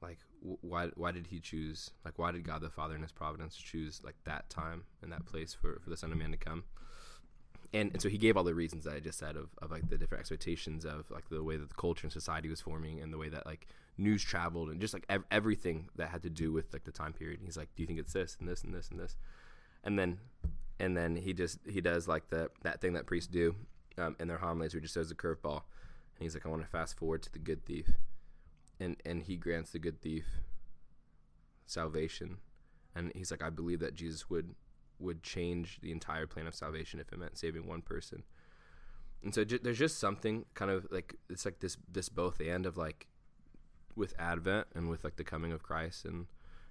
Like, 0.00 0.18
why 0.40 0.88
why 0.96 1.12
did 1.12 1.28
he 1.28 1.38
choose? 1.38 1.90
Like, 2.04 2.18
why 2.18 2.32
did 2.32 2.42
God 2.42 2.60
the 2.60 2.70
Father 2.70 2.96
in 2.96 3.02
His 3.02 3.12
providence 3.12 3.56
choose 3.56 4.00
like 4.02 4.16
that 4.24 4.50
time 4.50 4.82
and 5.00 5.12
that 5.12 5.26
place 5.26 5.54
for 5.54 5.78
for 5.80 5.90
the 5.90 5.96
Son 5.96 6.10
of 6.10 6.18
Man 6.18 6.32
to 6.32 6.36
come? 6.36 6.64
And, 7.74 7.92
and 7.92 8.02
so 8.02 8.10
he 8.10 8.18
gave 8.18 8.36
all 8.36 8.44
the 8.44 8.54
reasons 8.54 8.84
that 8.84 8.94
I 8.94 9.00
just 9.00 9.18
said 9.18 9.34
of, 9.36 9.48
of 9.62 9.70
like 9.70 9.88
the 9.88 9.96
different 9.96 10.20
expectations 10.20 10.84
of 10.84 11.10
like 11.10 11.30
the 11.30 11.42
way 11.42 11.56
that 11.56 11.68
the 11.70 11.74
culture 11.74 12.04
and 12.04 12.12
society 12.12 12.50
was 12.50 12.60
forming 12.60 13.00
and 13.00 13.12
the 13.12 13.16
way 13.16 13.30
that 13.30 13.46
like 13.46 13.66
news 13.96 14.22
traveled 14.22 14.68
and 14.68 14.80
just 14.80 14.92
like 14.92 15.06
ev- 15.08 15.24
everything 15.30 15.88
that 15.96 16.08
had 16.10 16.22
to 16.22 16.30
do 16.30 16.52
with 16.52 16.70
like 16.72 16.84
the 16.84 16.92
time 16.92 17.14
period. 17.14 17.38
And 17.38 17.48
he's 17.48 17.56
like, 17.56 17.74
do 17.74 17.82
you 17.82 17.86
think 17.86 17.98
it's 17.98 18.12
this 18.12 18.36
and 18.38 18.48
this 18.48 18.62
and 18.62 18.74
this 18.74 18.90
and 18.90 19.00
this? 19.00 19.16
And 19.84 19.98
then 19.98 20.18
and 20.82 20.96
then 20.96 21.16
he 21.16 21.32
just 21.32 21.58
he 21.66 21.80
does 21.80 22.08
like 22.08 22.28
the 22.28 22.50
that 22.62 22.80
thing 22.80 22.94
that 22.94 23.06
priests 23.06 23.30
do 23.30 23.54
um, 23.98 24.16
in 24.18 24.28
their 24.28 24.38
homilies 24.38 24.74
where 24.74 24.80
he 24.80 24.84
just 24.84 24.94
does 24.94 25.10
a 25.10 25.14
curveball, 25.14 25.62
and 26.16 26.20
he's 26.20 26.34
like, 26.34 26.44
I 26.44 26.48
want 26.48 26.62
to 26.62 26.68
fast 26.68 26.98
forward 26.98 27.22
to 27.22 27.32
the 27.32 27.38
good 27.38 27.64
thief, 27.64 27.90
and 28.80 28.96
and 29.06 29.22
he 29.22 29.36
grants 29.36 29.70
the 29.70 29.78
good 29.78 30.00
thief 30.00 30.26
salvation, 31.66 32.38
and 32.94 33.12
he's 33.14 33.30
like, 33.30 33.42
I 33.42 33.50
believe 33.50 33.80
that 33.80 33.94
Jesus 33.94 34.28
would 34.28 34.54
would 35.02 35.22
change 35.22 35.80
the 35.82 35.92
entire 35.92 36.26
plan 36.26 36.46
of 36.46 36.54
salvation 36.54 37.00
if 37.00 37.12
it 37.12 37.18
meant 37.18 37.36
saving 37.36 37.66
one 37.66 37.82
person. 37.82 38.22
And 39.22 39.34
so 39.34 39.44
there's 39.44 39.78
just 39.78 39.98
something 39.98 40.46
kind 40.54 40.70
of 40.70 40.86
like 40.90 41.14
it's 41.28 41.44
like 41.44 41.60
this 41.60 41.76
this 41.90 42.08
both 42.08 42.40
and 42.40 42.66
of 42.66 42.76
like 42.76 43.06
with 43.94 44.14
Advent 44.18 44.68
and 44.74 44.88
with 44.88 45.04
like 45.04 45.16
the 45.16 45.24
coming 45.24 45.52
of 45.52 45.62
Christ 45.62 46.04
and 46.04 46.26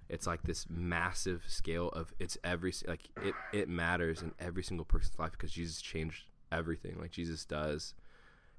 it's 0.08 0.26
like 0.26 0.42
this 0.42 0.66
massive 0.68 1.44
scale 1.46 1.88
of 1.90 2.12
it's 2.18 2.36
every 2.44 2.72
like 2.86 3.08
it 3.22 3.34
it 3.52 3.68
matters 3.68 4.20
in 4.20 4.32
every 4.38 4.62
single 4.62 4.84
person's 4.84 5.18
life 5.18 5.32
because 5.32 5.52
Jesus 5.52 5.80
changed 5.80 6.24
everything 6.50 6.98
like 7.00 7.10
Jesus 7.10 7.44
does 7.44 7.94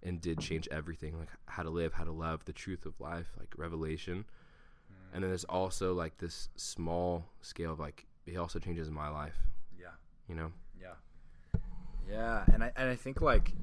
and 0.02 0.20
did 0.20 0.40
change 0.40 0.68
everything 0.72 1.18
like 1.18 1.30
how 1.46 1.62
to 1.62 1.70
live 1.70 1.94
how 1.94 2.04
to 2.04 2.12
love 2.12 2.46
the 2.46 2.54
truth 2.54 2.86
of 2.86 3.00
life 3.00 3.28
like 3.38 3.54
revelation 3.58 4.26
mm. 4.92 5.14
and 5.14 5.24
then 5.24 5.30
there's 5.30 5.44
also 5.46 5.94
like 5.94 6.18
this 6.18 6.50
small 6.56 7.26
scale 7.42 7.72
of 7.72 7.80
like 7.80 8.08
he 8.26 8.38
also 8.38 8.58
changes 8.58 8.90
my 8.90 9.10
life 9.10 9.38
you 10.28 10.36
know? 10.36 10.52
Yeah. 10.80 11.60
Yeah 12.10 12.44
and 12.54 12.64
i 12.64 12.72
and 12.76 12.90
i 12.90 12.96
think 12.96 13.22
like 13.22 13.54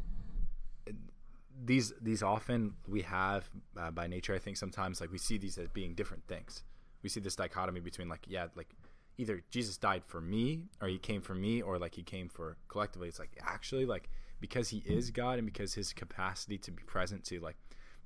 these 1.64 1.92
these 2.00 2.22
often 2.22 2.72
we 2.88 3.02
have 3.02 3.48
uh, 3.76 3.90
by 3.90 4.06
nature 4.06 4.34
i 4.34 4.38
think 4.38 4.56
sometimes 4.56 5.00
like 5.00 5.12
we 5.12 5.18
see 5.18 5.36
these 5.38 5.58
as 5.58 5.68
being 5.68 5.94
different 5.94 6.26
things. 6.26 6.62
We 7.02 7.08
see 7.08 7.20
this 7.20 7.36
dichotomy 7.36 7.80
between 7.80 8.08
like 8.08 8.24
yeah 8.28 8.46
like 8.56 8.74
either 9.18 9.42
jesus 9.50 9.76
died 9.76 10.02
for 10.06 10.20
me 10.20 10.64
or 10.80 10.88
he 10.88 10.98
came 10.98 11.20
for 11.20 11.34
me 11.34 11.60
or 11.60 11.78
like 11.78 11.94
he 11.94 12.02
came 12.02 12.28
for 12.28 12.56
collectively. 12.68 13.08
It's 13.08 13.18
like 13.18 13.36
actually 13.42 13.86
like 13.86 14.08
because 14.40 14.70
he 14.70 14.82
is 14.86 15.10
God 15.10 15.38
and 15.38 15.46
because 15.46 15.74
his 15.74 15.92
capacity 15.92 16.58
to 16.58 16.70
be 16.72 16.82
present 16.82 17.24
to 17.24 17.40
like 17.40 17.56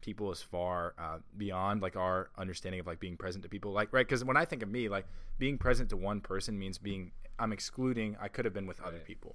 people 0.04 0.30
as 0.30 0.42
far 0.42 0.94
uh, 0.98 1.16
beyond 1.38 1.80
like 1.80 1.96
our 1.96 2.28
understanding 2.36 2.78
of 2.78 2.86
like 2.86 3.00
being 3.00 3.16
present 3.16 3.42
to 3.42 3.48
people 3.48 3.72
like 3.72 3.90
right? 3.90 4.06
Because 4.06 4.22
when 4.22 4.36
I 4.36 4.44
think 4.44 4.62
of 4.62 4.68
me 4.68 4.90
like 4.90 5.06
being 5.38 5.56
present 5.56 5.88
to 5.90 5.96
one 5.96 6.20
person 6.20 6.58
means 6.58 6.76
being 6.76 7.12
I'm 7.38 7.54
excluding 7.54 8.14
I 8.20 8.28
could 8.28 8.44
have 8.44 8.52
been 8.52 8.66
with 8.66 8.80
right. 8.80 8.88
other 8.88 8.98
people. 8.98 9.34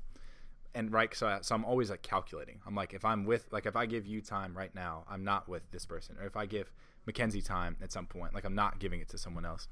And 0.76 0.94
right 0.94 1.14
so, 1.16 1.26
I, 1.26 1.40
so 1.42 1.56
I'm 1.56 1.66
always 1.66 1.90
like 1.90 2.04
calculating. 2.04 2.60
I'm 2.68 2.76
like 2.76 2.94
if 2.94 3.04
I'm 3.04 3.26
with 3.26 3.48
like 3.52 3.66
if 3.66 3.76
I 3.76 3.88
give 3.88 4.06
you 4.06 4.22
time 4.22 4.56
right 4.56 4.74
now 4.76 5.06
I'm 5.10 5.24
not 5.24 5.50
with 5.50 5.64
this 5.72 5.88
person. 5.88 6.18
Or 6.22 6.28
if 6.28 6.38
I 6.38 6.46
give 6.46 6.72
Mackenzie 7.08 7.42
time 7.42 7.76
at 7.82 7.92
some 7.92 8.06
point 8.06 8.36
like 8.36 8.46
I'm 8.46 8.56
not 8.56 8.80
giving 8.80 9.02
it 9.02 9.10
to 9.10 9.18
someone 9.18 9.46
else. 9.46 9.68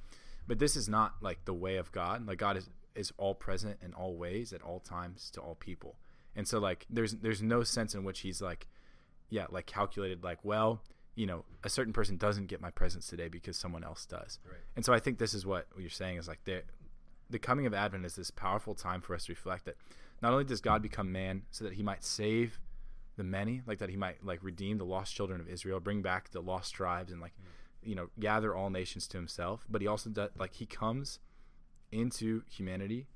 But 0.48 0.58
this 0.58 0.76
is 0.76 0.90
not 0.90 1.14
like 1.22 1.46
the 1.46 1.54
way 1.54 1.76
of 1.76 1.92
God. 1.92 2.26
Like 2.26 2.40
God 2.40 2.58
is 2.58 2.72
is 2.96 3.14
all 3.18 3.36
present 3.36 3.78
in 3.84 3.94
all 3.94 4.16
ways 4.16 4.52
at 4.52 4.64
all 4.64 4.80
times 4.80 5.30
to 5.32 5.42
all 5.42 5.54
people. 5.54 6.00
And 6.36 6.48
so 6.48 6.58
like 6.58 6.88
there's 6.90 7.14
there's 7.14 7.44
no 7.44 7.62
sense 7.62 7.94
in 7.94 8.04
which 8.04 8.22
he's 8.22 8.42
like 8.42 8.68
yeah 9.30 9.46
like 9.50 9.66
calculated 9.66 10.24
like 10.24 10.40
well 10.44 10.82
you 11.16 11.26
know 11.26 11.44
a 11.64 11.70
certain 11.70 11.94
person 11.94 12.18
doesn't 12.18 12.48
get 12.48 12.62
my 12.62 12.72
presence 12.72 13.08
today 13.08 13.28
because 13.28 13.58
someone 13.58 13.84
else 13.84 14.06
does 14.06 14.40
right. 14.50 14.60
and 14.76 14.86
so 14.86 14.94
i 14.94 15.00
think 15.00 15.18
this 15.18 15.34
is 15.34 15.46
what 15.46 15.68
you're 15.78 15.90
saying 15.90 16.18
is 16.18 16.28
like 16.28 16.44
the 16.46 16.62
the 17.30 17.40
coming 17.40 17.66
of 17.66 17.74
advent 17.74 18.06
is 18.06 18.16
this 18.16 18.32
powerful 18.32 18.74
time 18.74 19.02
for 19.02 19.14
us 19.14 19.26
to 19.26 19.32
reflect 19.32 19.66
that 19.66 19.76
not 20.22 20.32
only 20.32 20.44
does 20.44 20.62
god 20.62 20.82
become 20.82 21.12
man 21.12 21.42
so 21.52 21.64
that 21.64 21.74
he 21.74 21.84
might 21.84 22.04
save 22.04 22.60
the 23.18 23.24
many 23.24 23.62
like 23.66 23.80
that 23.80 23.90
he 23.90 23.98
might 23.98 24.24
like 24.24 24.40
redeem 24.44 24.78
the 24.78 24.86
lost 24.86 25.14
children 25.14 25.42
of 25.42 25.50
israel 25.50 25.80
bring 25.80 26.02
back 26.02 26.30
the 26.32 26.42
lost 26.42 26.74
tribes 26.74 27.12
and 27.12 27.20
like 27.20 27.34
mm. 27.34 27.90
you 27.90 27.96
know 27.96 28.10
gather 28.20 28.56
all 28.56 28.70
nations 28.70 29.08
to 29.08 29.18
himself 29.18 29.66
but 29.70 29.82
he 29.82 29.88
also 29.88 30.10
does 30.10 30.30
like 30.38 30.54
he 30.54 30.66
comes 30.66 31.20
into 31.92 32.44
humanity 32.50 33.08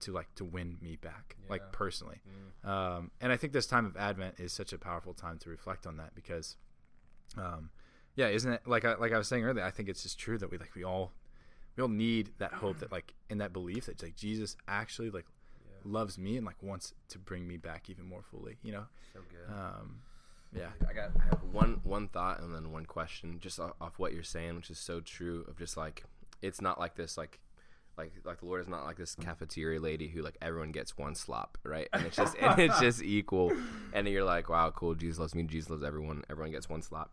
to 0.00 0.12
like 0.12 0.34
to 0.36 0.44
win 0.44 0.78
me 0.80 0.96
back, 0.96 1.36
yeah. 1.42 1.50
like 1.50 1.72
personally. 1.72 2.20
Mm. 2.64 2.68
Um, 2.68 3.10
and 3.20 3.32
I 3.32 3.36
think 3.36 3.52
this 3.52 3.66
time 3.66 3.86
of 3.86 3.96
Advent 3.96 4.36
is 4.38 4.52
such 4.52 4.72
a 4.72 4.78
powerful 4.78 5.14
time 5.14 5.38
to 5.38 5.50
reflect 5.50 5.86
on 5.86 5.96
that 5.98 6.14
because, 6.14 6.56
um, 7.36 7.70
yeah, 8.16 8.28
isn't 8.28 8.52
it 8.52 8.62
like 8.66 8.84
I, 8.84 8.94
like 8.96 9.12
I 9.12 9.18
was 9.18 9.28
saying 9.28 9.44
earlier? 9.44 9.64
I 9.64 9.70
think 9.70 9.88
it's 9.88 10.02
just 10.02 10.18
true 10.18 10.38
that 10.38 10.50
we 10.50 10.58
like 10.58 10.74
we 10.74 10.84
all 10.84 11.12
we 11.76 11.82
all 11.82 11.88
need 11.88 12.30
that 12.38 12.52
hope 12.52 12.78
that 12.78 12.92
like 12.92 13.14
in 13.28 13.38
that 13.38 13.52
belief 13.52 13.86
that 13.86 14.02
like 14.02 14.16
Jesus 14.16 14.56
actually 14.66 15.10
like 15.10 15.26
yeah. 15.64 15.76
loves 15.84 16.18
me 16.18 16.36
and 16.36 16.44
like 16.44 16.62
wants 16.62 16.94
to 17.08 17.18
bring 17.18 17.46
me 17.46 17.56
back 17.56 17.88
even 17.88 18.04
more 18.04 18.22
fully. 18.22 18.58
You 18.62 18.72
know. 18.72 18.84
So 19.12 19.20
good. 19.30 19.54
Um, 19.54 20.00
yeah. 20.52 20.70
I 20.88 20.92
got 20.92 21.10
I 21.20 21.24
have 21.24 21.42
one 21.52 21.80
one 21.84 22.08
thought 22.08 22.40
and 22.40 22.54
then 22.54 22.72
one 22.72 22.86
question 22.86 23.38
just 23.40 23.60
off, 23.60 23.72
off 23.80 23.98
what 23.98 24.12
you're 24.12 24.22
saying, 24.22 24.56
which 24.56 24.70
is 24.70 24.78
so 24.78 25.00
true. 25.00 25.44
Of 25.48 25.58
just 25.58 25.76
like 25.76 26.04
it's 26.42 26.60
not 26.60 26.78
like 26.78 26.96
this 26.96 27.16
like 27.16 27.38
like 28.00 28.12
like 28.24 28.40
the 28.40 28.46
Lord 28.46 28.60
is 28.60 28.68
not 28.68 28.84
like 28.84 28.96
this 28.96 29.14
cafeteria 29.14 29.80
lady 29.80 30.08
who 30.08 30.22
like 30.22 30.36
everyone 30.40 30.72
gets 30.72 30.96
one 30.96 31.14
slop, 31.14 31.58
right? 31.64 31.88
And 31.92 32.06
it's 32.06 32.16
just 32.16 32.36
and 32.40 32.58
it's 32.58 32.80
just 32.80 33.02
equal. 33.02 33.52
And 33.92 34.08
you're 34.08 34.24
like, 34.24 34.48
wow, 34.48 34.70
cool. 34.70 34.94
Jesus 34.94 35.18
loves 35.18 35.34
me. 35.34 35.42
Jesus 35.44 35.70
loves 35.70 35.84
everyone. 35.84 36.24
Everyone 36.30 36.52
gets 36.52 36.68
one 36.68 36.82
slop. 36.82 37.10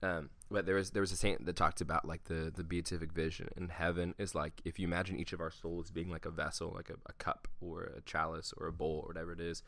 Um, 0.00 0.30
but 0.50 0.64
there 0.64 0.76
was 0.76 0.90
there 0.90 1.00
was 1.00 1.10
a 1.10 1.16
saint 1.16 1.44
that 1.44 1.56
talked 1.56 1.80
about 1.80 2.04
like 2.04 2.24
the 2.24 2.52
the 2.54 2.62
beatific 2.62 3.12
vision 3.12 3.48
in 3.56 3.68
heaven 3.68 4.14
is 4.18 4.34
like 4.34 4.60
if 4.64 4.78
you 4.78 4.86
imagine 4.86 5.18
each 5.18 5.32
of 5.32 5.40
our 5.40 5.50
souls 5.50 5.90
being 5.90 6.10
like 6.10 6.24
a 6.24 6.30
vessel, 6.30 6.72
like 6.74 6.90
a, 6.90 6.94
a 7.06 7.12
cup 7.14 7.48
or 7.60 7.90
a 7.96 8.00
chalice 8.02 8.54
or 8.56 8.68
a 8.68 8.72
bowl 8.72 9.00
or 9.02 9.08
whatever 9.08 9.32
it 9.32 9.40
is, 9.40 9.62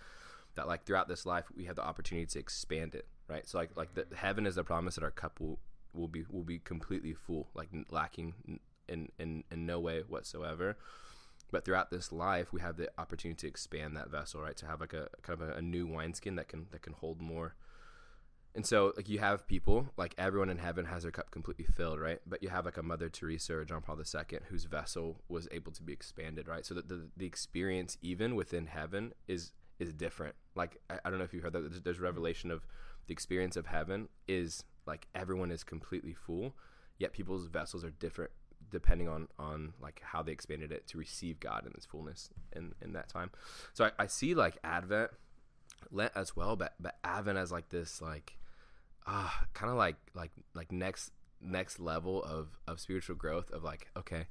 that 0.55 0.69
like 0.69 0.85
throughout 0.85 1.09
this 1.09 1.27
life 1.27 1.47
we 1.57 1.65
have 1.65 1.77
the 1.77 1.85
opportunity 1.85 2.27
to 2.27 2.39
expand 2.39 2.95
it, 2.95 3.07
right? 3.29 3.47
So 3.49 3.59
like 3.59 3.71
like 3.77 3.95
the 3.95 4.07
heaven 4.15 4.47
is 4.47 4.55
the 4.55 4.63
promise 4.63 4.95
that 4.95 5.05
our 5.05 5.11
cup 5.11 5.41
will 5.41 5.59
will 5.93 6.09
be 6.09 6.25
will 6.31 6.45
be 6.45 6.61
completely 6.61 7.13
full, 7.13 7.49
like 7.55 7.69
lacking 7.91 8.35
in, 8.91 9.09
in, 9.19 9.45
in 9.51 9.67
no 9.67 9.81
way 9.81 10.03
whatsoever. 10.07 10.77
But 11.51 11.65
throughout 11.65 11.91
this 11.91 12.13
life, 12.13 12.53
we 12.53 12.61
have 12.61 12.77
the 12.77 12.91
opportunity 12.99 13.39
to 13.41 13.49
expand 13.49 13.97
that 13.97 14.11
vessel, 14.11 14.41
right? 14.41 14.57
To 14.59 14.67
have 14.67 14.81
like 14.81 14.93
a 14.93 15.09
kind 15.23 15.41
of 15.41 15.49
a, 15.49 15.55
a 15.55 15.63
new 15.63 15.87
wineskin 15.87 16.37
that 16.37 16.49
can 16.49 16.67
that 16.71 16.83
can 16.83 16.93
hold 16.93 17.21
more. 17.21 17.55
And 18.55 18.67
so, 18.67 18.93
like, 18.97 19.09
you 19.09 19.21
have 19.21 19.47
people, 19.47 19.93
like, 19.97 20.13
everyone 20.19 20.51
in 20.51 20.59
heaven 20.59 20.87
has 20.87 21.05
their 21.05 21.13
cup 21.13 21.31
completely 21.31 21.67
filled, 21.67 22.01
right? 22.01 22.19
But 22.27 22.43
you 22.43 22.49
have, 22.49 22.65
like, 22.65 22.79
a 22.79 22.83
Mother 22.83 23.09
Teresa 23.09 23.55
or 23.55 23.65
John 23.65 23.81
Paul 23.81 23.97
II 23.97 24.39
whose 24.49 24.65
vessel 24.65 25.21
was 25.29 25.47
able 25.53 25.71
to 25.71 25.85
be 25.85 25.93
expanded, 25.93 26.49
right? 26.49 26.67
So 26.67 26.75
that 26.75 26.89
the, 26.89 27.11
the 27.17 27.27
experience, 27.27 27.97
even 28.03 28.35
within 28.35 28.67
heaven, 28.67 29.13
is 29.29 29.53
is 29.79 29.95
different. 29.95 30.35
Like, 30.57 30.79
I, 30.91 30.99
I 31.05 31.11
don't 31.11 31.19
know 31.19 31.25
if 31.25 31.33
you 31.33 31.41
heard 31.41 31.53
that. 31.53 31.71
There's, 31.71 31.83
there's 31.83 32.01
revelation 32.01 32.51
of 32.51 32.67
the 33.07 33.13
experience 33.13 33.57
of 33.57 33.67
heaven 33.67 34.09
is, 34.27 34.65
like, 34.85 35.07
everyone 35.15 35.53
is 35.53 35.63
completely 35.63 36.13
full, 36.13 36.57
yet 36.99 37.13
people's 37.13 37.47
vessels 37.47 37.85
are 37.85 37.91
different 37.91 38.33
depending 38.71 39.09
on 39.09 39.29
on 39.39 39.75
like 39.81 40.01
how 40.03 40.23
they 40.23 40.33
expanded 40.33 40.73
it 40.73 40.87
to 40.89 40.99
receive 40.99 41.41
God 41.41 41.67
in 41.67 41.73
its 41.73 41.87
fullness 41.87 42.31
in 42.55 42.75
in 42.83 42.93
that 42.93 43.09
time. 43.09 43.31
So 43.73 43.87
I, 43.87 43.93
I 43.99 44.07
see 44.07 44.35
like 44.35 44.59
Advent, 44.65 45.11
Lent 45.91 46.13
as 46.15 46.37
well, 46.37 46.57
but 46.57 46.75
but 46.81 46.97
Advent 47.05 47.39
as 47.39 47.53
like 47.53 47.69
this 47.69 48.01
like 48.01 48.37
ah 49.07 49.43
uh, 49.43 49.45
kind 49.55 49.71
of 49.71 49.77
like 49.77 49.97
like 50.15 50.31
like 50.55 50.73
next 50.73 51.13
next 51.41 51.81
level 51.81 52.23
of 52.23 52.59
of 52.67 52.81
spiritual 52.81 53.17
growth 53.17 53.51
of 53.51 53.65
like 53.65 53.89
okay 53.97 54.27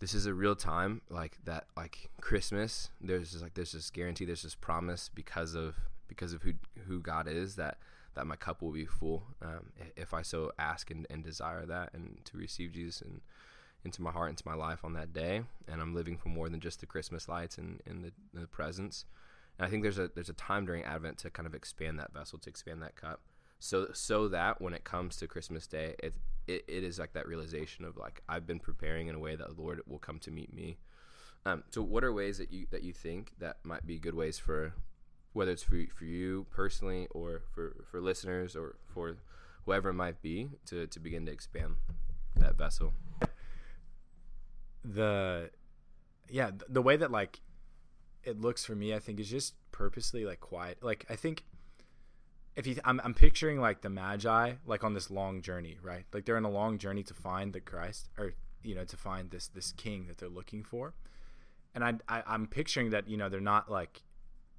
this 0.00 0.14
is 0.14 0.26
a 0.26 0.34
real 0.34 0.54
time 0.54 1.00
like 1.10 1.36
that 1.44 1.66
like 1.76 2.10
christmas 2.20 2.90
there's 3.00 3.32
just 3.32 3.42
like 3.42 3.54
there's 3.54 3.72
this 3.72 3.90
guarantee 3.90 4.24
there's 4.24 4.42
this 4.42 4.54
promise 4.54 5.10
because 5.12 5.54
of 5.54 5.74
because 6.06 6.32
of 6.32 6.42
who 6.42 6.52
who 6.86 7.00
god 7.00 7.26
is 7.26 7.56
that 7.56 7.78
that 8.14 8.26
my 8.26 8.36
cup 8.36 8.62
will 8.62 8.72
be 8.72 8.86
full 8.86 9.24
um, 9.42 9.72
if 9.96 10.14
i 10.14 10.22
so 10.22 10.52
ask 10.58 10.90
and, 10.90 11.06
and 11.10 11.24
desire 11.24 11.66
that 11.66 11.90
and 11.92 12.20
to 12.24 12.36
receive 12.36 12.72
jesus 12.72 13.00
and 13.00 13.20
into 13.84 14.02
my 14.02 14.10
heart, 14.10 14.30
into 14.30 14.42
my 14.46 14.54
life 14.54 14.84
on 14.84 14.92
that 14.94 15.12
day, 15.12 15.42
and 15.70 15.80
I'm 15.80 15.94
living 15.94 16.16
for 16.16 16.28
more 16.28 16.48
than 16.48 16.60
just 16.60 16.80
the 16.80 16.86
Christmas 16.86 17.28
lights 17.28 17.58
and, 17.58 17.80
and 17.86 18.04
the, 18.04 18.12
the 18.40 18.46
presents. 18.46 19.04
And 19.58 19.66
I 19.66 19.70
think 19.70 19.82
there's 19.82 19.98
a 19.98 20.10
there's 20.14 20.28
a 20.28 20.34
time 20.34 20.66
during 20.66 20.84
Advent 20.84 21.18
to 21.18 21.30
kind 21.30 21.46
of 21.46 21.54
expand 21.54 21.98
that 21.98 22.12
vessel, 22.12 22.38
to 22.38 22.50
expand 22.50 22.82
that 22.82 22.96
cup. 22.96 23.20
so 23.58 23.88
so 23.92 24.28
that 24.28 24.60
when 24.60 24.74
it 24.74 24.84
comes 24.84 25.16
to 25.16 25.26
Christmas 25.26 25.66
Day, 25.66 25.94
it, 26.02 26.14
it 26.46 26.64
it 26.68 26.84
is 26.84 26.98
like 26.98 27.12
that 27.14 27.26
realization 27.26 27.84
of 27.84 27.96
like 27.96 28.22
I've 28.28 28.46
been 28.46 28.60
preparing 28.60 29.08
in 29.08 29.14
a 29.14 29.18
way 29.18 29.36
that 29.36 29.48
the 29.54 29.60
Lord 29.60 29.80
will 29.86 29.98
come 29.98 30.18
to 30.20 30.30
meet 30.30 30.52
me. 30.52 30.78
Um, 31.46 31.64
so 31.70 31.82
what 31.82 32.04
are 32.04 32.12
ways 32.12 32.38
that 32.38 32.52
you 32.52 32.66
that 32.70 32.82
you 32.82 32.92
think 32.92 33.32
that 33.38 33.58
might 33.64 33.86
be 33.86 33.98
good 33.98 34.14
ways 34.14 34.38
for 34.38 34.74
whether 35.32 35.52
it's 35.52 35.62
for 35.62 35.78
for 35.94 36.04
you 36.04 36.46
personally 36.50 37.06
or 37.10 37.42
for 37.54 37.76
for 37.90 38.00
listeners 38.00 38.56
or 38.56 38.76
for 38.86 39.16
whoever 39.64 39.90
it 39.90 39.94
might 39.94 40.20
be 40.22 40.50
to 40.66 40.86
to 40.86 41.00
begin 41.00 41.26
to 41.26 41.32
expand 41.32 41.76
that 42.36 42.56
vessel? 42.56 42.92
The 44.84 45.50
yeah, 46.28 46.50
th- 46.50 46.62
the 46.68 46.82
way 46.82 46.96
that 46.96 47.10
like 47.10 47.40
it 48.24 48.40
looks 48.40 48.64
for 48.64 48.74
me, 48.74 48.94
I 48.94 48.98
think 48.98 49.20
is 49.20 49.30
just 49.30 49.54
purposely 49.72 50.24
like 50.24 50.40
quiet. 50.40 50.82
Like 50.82 51.06
I 51.08 51.16
think 51.16 51.44
if 52.56 52.66
you, 52.66 52.76
I'm, 52.84 53.00
I'm 53.04 53.14
picturing 53.14 53.60
like 53.60 53.82
the 53.82 53.88
Magi 53.88 54.54
like 54.66 54.82
on 54.84 54.94
this 54.94 55.10
long 55.10 55.42
journey, 55.42 55.78
right? 55.82 56.04
Like 56.12 56.24
they're 56.24 56.36
in 56.36 56.44
a 56.44 56.50
long 56.50 56.78
journey 56.78 57.02
to 57.04 57.14
find 57.14 57.52
the 57.52 57.60
Christ, 57.60 58.08
or 58.18 58.32
you 58.62 58.74
know, 58.74 58.84
to 58.84 58.96
find 58.96 59.30
this 59.30 59.48
this 59.48 59.72
King 59.72 60.06
that 60.08 60.18
they're 60.18 60.28
looking 60.28 60.64
for. 60.64 60.94
And 61.74 61.84
I, 61.84 61.94
I 62.08 62.22
I'm 62.26 62.46
picturing 62.46 62.90
that 62.90 63.08
you 63.08 63.16
know 63.16 63.28
they're 63.28 63.40
not 63.40 63.70
like 63.70 64.02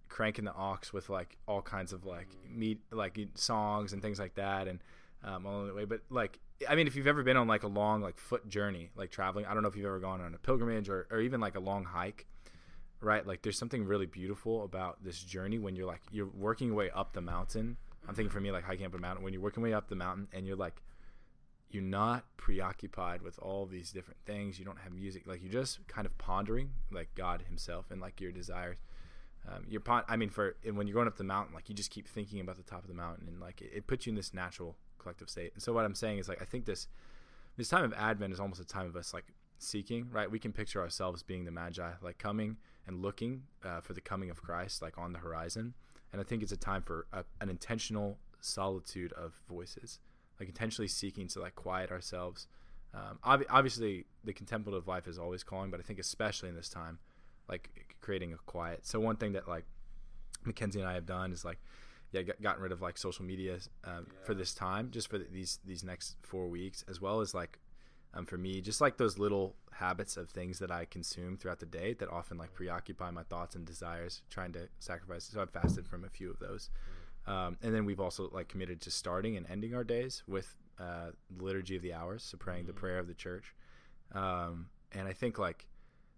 cranking 0.07 0.45
the 0.45 0.53
ox 0.53 0.91
with 0.91 1.09
like 1.09 1.37
all 1.47 1.61
kinds 1.61 1.93
of 1.93 2.05
like 2.05 2.27
meat 2.49 2.79
like 2.91 3.19
songs 3.35 3.93
and 3.93 4.01
things 4.01 4.19
like 4.19 4.33
that 4.35 4.67
and 4.67 4.79
um, 5.23 5.45
along 5.45 5.67
the 5.67 5.73
way. 5.73 5.85
But 5.85 6.01
like, 6.09 6.39
I 6.67 6.75
mean, 6.75 6.87
if 6.87 6.95
you've 6.95 7.07
ever 7.07 7.23
been 7.23 7.37
on 7.37 7.47
like 7.47 7.63
a 7.63 7.67
long 7.67 8.01
like 8.01 8.17
foot 8.17 8.47
journey, 8.49 8.89
like 8.95 9.11
traveling, 9.11 9.45
I 9.45 9.53
don't 9.53 9.63
know 9.63 9.69
if 9.69 9.75
you've 9.75 9.85
ever 9.85 9.99
gone 9.99 10.21
on 10.21 10.33
a 10.33 10.37
pilgrimage 10.37 10.89
or, 10.89 11.07
or 11.09 11.21
even 11.21 11.39
like 11.39 11.55
a 11.55 11.59
long 11.59 11.85
hike, 11.85 12.25
right? 13.01 13.25
Like, 13.25 13.41
there's 13.41 13.57
something 13.57 13.85
really 13.85 14.05
beautiful 14.05 14.63
about 14.63 15.03
this 15.03 15.23
journey 15.23 15.57
when 15.57 15.75
you're 15.75 15.87
like 15.87 16.01
you're 16.11 16.27
working 16.27 16.67
your 16.67 16.75
way 16.75 16.89
up 16.91 17.13
the 17.13 17.21
mountain. 17.21 17.77
I'm 18.07 18.15
thinking 18.15 18.31
for 18.31 18.41
me 18.41 18.51
like 18.51 18.63
hiking 18.63 18.85
up 18.85 18.93
a 18.93 18.97
mountain 18.97 19.23
when 19.23 19.33
you're 19.33 19.41
working 19.41 19.61
your 19.61 19.71
way 19.71 19.75
up 19.75 19.87
the 19.87 19.95
mountain 19.95 20.27
and 20.33 20.47
you're 20.47 20.55
like 20.55 20.81
you're 21.69 21.83
not 21.83 22.25
preoccupied 22.37 23.21
with 23.21 23.37
all 23.39 23.65
these 23.65 23.91
different 23.91 24.19
things. 24.25 24.57
You 24.57 24.65
don't 24.65 24.79
have 24.79 24.91
music. 24.91 25.27
Like 25.27 25.41
you're 25.43 25.51
just 25.51 25.87
kind 25.87 26.05
of 26.05 26.17
pondering 26.17 26.71
like 26.91 27.09
God 27.15 27.43
Himself 27.47 27.91
and 27.91 28.01
like 28.01 28.19
your 28.19 28.31
desires. 28.31 28.77
Um, 29.47 29.65
you're 29.69 29.81
pon- 29.81 30.03
I 30.07 30.17
mean, 30.17 30.29
for 30.29 30.55
when 30.73 30.87
you're 30.87 30.95
going 30.95 31.07
up 31.07 31.17
the 31.17 31.23
mountain, 31.23 31.53
like 31.53 31.69
you 31.69 31.75
just 31.75 31.91
keep 31.91 32.07
thinking 32.07 32.39
about 32.39 32.57
the 32.57 32.63
top 32.63 32.81
of 32.81 32.87
the 32.87 32.93
mountain, 32.95 33.27
and 33.27 33.39
like 33.39 33.61
it, 33.61 33.71
it 33.73 33.87
puts 33.87 34.05
you 34.05 34.11
in 34.11 34.15
this 34.15 34.33
natural 34.33 34.75
collective 34.99 35.29
state. 35.29 35.51
And 35.53 35.63
so 35.63 35.73
what 35.73 35.85
I'm 35.85 35.95
saying 35.95 36.19
is 36.19 36.29
like 36.29 36.41
I 36.41 36.45
think 36.45 36.65
this 36.65 36.87
this 37.57 37.69
time 37.69 37.83
of 37.83 37.93
Advent 37.93 38.33
is 38.33 38.39
almost 38.39 38.61
a 38.61 38.65
time 38.65 38.85
of 38.85 38.95
us 38.95 39.13
like 39.13 39.25
seeking. 39.57 40.09
Right? 40.11 40.29
We 40.29 40.39
can 40.39 40.53
picture 40.53 40.81
ourselves 40.81 41.23
being 41.23 41.45
the 41.45 41.51
Magi, 41.51 41.91
like 42.01 42.17
coming 42.17 42.57
and 42.87 43.01
looking 43.01 43.43
uh, 43.63 43.81
for 43.81 43.93
the 43.93 44.01
coming 44.01 44.29
of 44.29 44.41
Christ, 44.41 44.81
like 44.81 44.97
on 44.97 45.13
the 45.13 45.19
horizon. 45.19 45.73
And 46.11 46.19
I 46.19 46.23
think 46.23 46.41
it's 46.41 46.51
a 46.51 46.57
time 46.57 46.81
for 46.81 47.05
a, 47.13 47.23
an 47.39 47.49
intentional 47.49 48.17
solitude 48.41 49.13
of 49.13 49.41
voices 49.47 49.99
like 50.39 50.49
intentionally 50.49 50.87
seeking 50.87 51.27
to 51.27 51.41
like 51.41 51.55
quiet 51.55 51.91
ourselves. 51.91 52.47
Um, 52.93 53.19
ob- 53.23 53.45
obviously, 53.49 54.05
the 54.23 54.33
contemplative 54.33 54.87
life 54.87 55.07
is 55.07 55.19
always 55.19 55.43
calling, 55.43 55.69
but 55.69 55.79
I 55.79 55.83
think 55.83 55.99
especially 55.99 56.49
in 56.49 56.55
this 56.55 56.69
time, 56.69 56.99
like 57.47 57.69
creating 58.01 58.33
a 58.33 58.37
quiet. 58.37 58.85
So 58.85 58.99
one 58.99 59.17
thing 59.17 59.33
that 59.33 59.47
like 59.47 59.65
Mackenzie 60.45 60.79
and 60.79 60.87
I 60.87 60.93
have 60.93 61.05
done 61.05 61.31
is 61.31 61.43
like, 61.43 61.59
yeah, 62.11 62.23
got, 62.23 62.41
gotten 62.41 62.63
rid 62.63 62.71
of 62.71 62.81
like 62.81 62.97
social 62.97 63.25
media 63.25 63.59
um, 63.83 64.07
yeah. 64.07 64.25
for 64.25 64.33
this 64.33 64.53
time, 64.53 64.89
just 64.91 65.09
for 65.09 65.17
the, 65.17 65.25
these 65.31 65.59
these 65.65 65.83
next 65.83 66.15
four 66.21 66.47
weeks, 66.47 66.83
as 66.89 66.99
well 66.99 67.21
as 67.21 67.33
like 67.33 67.59
um, 68.13 68.25
for 68.25 68.37
me, 68.37 68.61
just 68.61 68.81
like 68.81 68.97
those 68.97 69.19
little 69.19 69.55
habits 69.71 70.17
of 70.17 70.29
things 70.29 70.59
that 70.59 70.71
I 70.71 70.85
consume 70.85 71.37
throughout 71.37 71.59
the 71.59 71.65
day 71.65 71.93
that 71.99 72.09
often 72.09 72.37
like 72.37 72.53
preoccupy 72.53 73.11
my 73.11 73.23
thoughts 73.23 73.55
and 73.55 73.65
desires, 73.65 74.23
trying 74.29 74.51
to 74.53 74.67
sacrifice. 74.79 75.25
So 75.25 75.41
I've 75.41 75.51
fasted 75.51 75.87
from 75.87 76.03
a 76.03 76.09
few 76.09 76.29
of 76.29 76.39
those. 76.39 76.69
Um, 77.27 77.57
and 77.61 77.75
then 77.75 77.85
we've 77.85 77.99
also 77.99 78.29
like 78.33 78.47
committed 78.47 78.81
to 78.81 78.91
starting 78.91 79.37
and 79.37 79.45
ending 79.49 79.75
our 79.75 79.83
days 79.83 80.23
with 80.27 80.55
uh, 80.79 81.11
the 81.35 81.43
liturgy 81.43 81.75
of 81.75 81.83
the 81.83 81.93
hours, 81.93 82.23
so 82.23 82.37
praying 82.37 82.61
mm-hmm. 82.61 82.67
the 82.67 82.73
prayer 82.73 82.97
of 82.97 83.07
the 83.07 83.13
church. 83.13 83.53
Um, 84.13 84.69
and 84.91 85.07
I 85.07 85.13
think 85.13 85.37
like, 85.37 85.67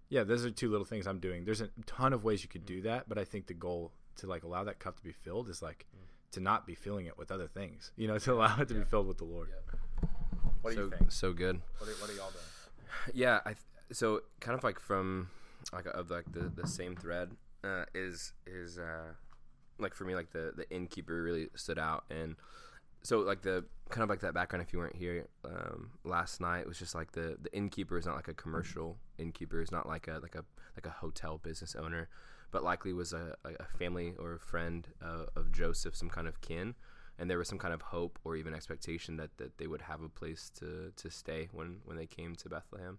yeah, 0.07 0.23
those 0.23 0.45
are 0.45 0.51
two 0.51 0.69
little 0.69 0.85
things 0.85 1.07
I'm 1.07 1.19
doing. 1.19 1.43
There's 1.43 1.61
a 1.61 1.69
ton 1.85 2.13
of 2.13 2.23
ways 2.23 2.43
you 2.43 2.49
could 2.49 2.65
do 2.65 2.77
mm-hmm. 2.77 2.87
that, 2.87 3.09
but 3.09 3.17
I 3.17 3.25
think 3.25 3.47
the 3.47 3.53
goal 3.53 3.91
to 4.17 4.27
like 4.27 4.43
allow 4.43 4.63
that 4.63 4.79
cup 4.79 4.97
to 4.97 5.03
be 5.03 5.11
filled 5.11 5.49
is 5.49 5.61
like 5.61 5.85
mm. 5.95 6.31
to 6.31 6.39
not 6.39 6.65
be 6.65 6.75
filling 6.75 7.05
it 7.05 7.17
with 7.17 7.31
other 7.31 7.47
things. 7.47 7.91
You 7.95 8.07
know, 8.07 8.17
to 8.19 8.33
allow 8.33 8.59
it 8.59 8.67
to 8.69 8.73
yeah. 8.73 8.81
be 8.81 8.85
filled 8.85 9.07
with 9.07 9.17
the 9.17 9.25
Lord. 9.25 9.49
Yeah. 9.49 10.09
What 10.61 10.71
do 10.71 10.75
so, 10.75 10.83
you 10.83 10.89
think? 10.91 11.11
So 11.11 11.33
good. 11.33 11.61
What 11.77 11.89
are, 11.89 11.93
what 11.93 12.09
are 12.09 12.13
y'all 12.13 12.31
doing? 12.31 12.45
Yeah, 13.13 13.39
I 13.45 13.53
th- 13.53 13.65
so 13.93 14.21
kind 14.41 14.55
of 14.55 14.63
like 14.63 14.79
from 14.79 15.29
like 15.73 15.85
of 15.87 16.11
like 16.11 16.31
the 16.31 16.51
the 16.53 16.67
same 16.67 16.95
thread 16.95 17.31
uh, 17.63 17.85
is 17.93 18.33
is 18.45 18.77
uh, 18.77 19.13
like 19.79 19.93
for 19.93 20.03
me 20.05 20.15
like 20.15 20.31
the 20.31 20.53
the 20.55 20.69
innkeeper 20.69 21.21
really 21.21 21.47
stood 21.55 21.79
out 21.79 22.05
and 22.09 22.35
so 23.03 23.19
like 23.19 23.41
the 23.41 23.65
kind 23.89 24.03
of 24.03 24.09
like 24.09 24.19
that 24.19 24.33
background 24.33 24.63
if 24.65 24.71
you 24.71 24.79
weren't 24.79 24.95
here 24.95 25.27
um, 25.45 25.91
last 26.03 26.39
night 26.39 26.67
was 26.67 26.77
just 26.77 26.93
like 26.93 27.11
the 27.13 27.37
the 27.41 27.53
innkeeper 27.55 27.97
is 27.97 28.05
not 28.05 28.15
like 28.15 28.27
a 28.27 28.33
commercial 28.33 28.97
innkeeper 29.17 29.61
is 29.61 29.71
not 29.71 29.87
like 29.87 30.07
a 30.07 30.19
like 30.21 30.35
a 30.35 30.43
like 30.75 30.85
a 30.85 30.89
hotel 30.89 31.39
business 31.41 31.75
owner 31.75 32.09
but 32.51 32.63
likely 32.63 32.93
was 32.93 33.13
a, 33.13 33.35
a 33.45 33.77
family 33.77 34.13
or 34.19 34.33
a 34.33 34.39
friend 34.39 34.87
uh, 35.03 35.25
of 35.35 35.51
joseph 35.51 35.95
some 35.95 36.09
kind 36.09 36.27
of 36.27 36.41
kin. 36.41 36.75
And 37.19 37.29
there 37.29 37.37
was 37.37 37.47
some 37.47 37.59
kind 37.59 37.73
of 37.73 37.81
hope 37.83 38.17
or 38.23 38.35
even 38.35 38.55
expectation 38.55 39.17
that, 39.17 39.37
that 39.37 39.59
they 39.59 39.67
would 39.67 39.83
have 39.83 40.01
a 40.01 40.09
place 40.09 40.49
to, 40.59 40.91
to 40.95 41.11
stay 41.11 41.49
when, 41.51 41.81
when 41.85 41.95
they 41.95 42.07
came 42.07 42.33
to 42.35 42.49
bethlehem. 42.49 42.97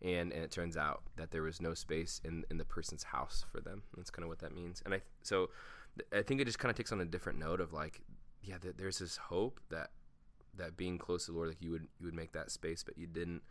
And, 0.00 0.32
and 0.32 0.44
it 0.44 0.52
turns 0.52 0.76
out 0.76 1.02
that 1.16 1.32
there 1.32 1.42
was 1.42 1.60
no 1.60 1.74
space 1.74 2.20
in, 2.24 2.44
in 2.50 2.58
the 2.58 2.64
person's 2.64 3.02
house 3.02 3.44
for 3.50 3.60
them. 3.60 3.82
That's 3.96 4.10
kind 4.10 4.22
of 4.22 4.28
what 4.28 4.38
that 4.40 4.54
means. 4.54 4.80
And 4.84 4.94
i 4.94 5.00
so 5.22 5.50
I 6.14 6.22
think 6.22 6.40
it 6.40 6.44
just 6.44 6.60
kind 6.60 6.70
of 6.70 6.76
takes 6.76 6.92
on 6.92 7.00
a 7.00 7.04
different 7.04 7.40
note 7.40 7.60
of 7.60 7.72
like, 7.72 8.02
yeah, 8.42 8.56
there's 8.76 9.00
this 9.00 9.16
hope 9.16 9.60
that 9.70 9.90
that 10.54 10.76
being 10.76 10.98
close 10.98 11.26
to 11.26 11.32
the 11.32 11.36
Lord, 11.36 11.48
like 11.48 11.62
you 11.62 11.72
would 11.72 11.88
you 11.98 12.06
would 12.06 12.14
make 12.14 12.32
that 12.32 12.50
space, 12.50 12.82
but 12.84 12.96
you 12.96 13.06
didn't. 13.06 13.42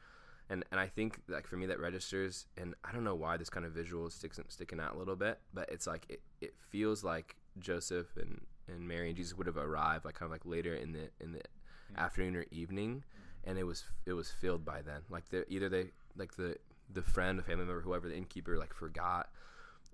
And 0.50 0.64
and 0.72 0.80
I 0.80 0.88
think 0.88 1.20
like 1.28 1.48
for 1.48 1.58
me 1.58 1.66
that 1.68 1.80
registers, 1.80 2.46
and 2.58 2.74
I 2.84 2.92
don't 2.92 3.04
know 3.04 3.16
why 3.16 3.38
this 3.38 3.50
kind 3.50 3.66
of 3.66 3.74
visual 3.74 4.10
sticks, 4.10 4.40
sticking 4.48 4.80
out 4.80 4.96
a 4.96 4.98
little 4.98 5.16
bit, 5.16 5.40
but 5.54 5.70
it's 5.70 5.88
like 5.88 6.06
it, 6.10 6.22
it 6.42 6.54
feels 6.70 7.04
like 7.04 7.36
Joseph 7.60 8.08
and, 8.18 8.42
and 8.68 8.88
Mary 8.88 9.10
and 9.10 9.18
Jesus 9.18 9.38
would 9.38 9.48
have 9.48 9.58
arrived 9.58 10.06
like 10.06 10.16
kind 10.16 10.28
of 10.28 10.32
like 10.32 10.46
later 10.46 10.76
in 10.76 10.94
the 10.94 11.10
in 11.20 11.34
the 11.34 11.40
mm-hmm. 11.40 12.00
afternoon 12.00 12.36
or 12.36 12.46
evening, 12.52 13.04
and 13.44 13.58
it 13.58 13.64
was 13.64 13.84
it 14.06 14.14
was 14.14 14.32
filled 14.32 14.64
by 14.64 14.82
then. 14.82 15.02
Like 15.10 15.30
the 15.30 15.46
either 15.52 15.68
they 15.70 15.92
like 16.16 16.36
the 16.36 16.58
the 16.94 17.02
friend, 17.02 17.38
the 17.38 17.44
family 17.44 17.66
member, 17.66 17.82
whoever 17.82 18.08
the 18.08 18.16
innkeeper 18.16 18.58
like 18.58 18.74
forgot 18.74 19.30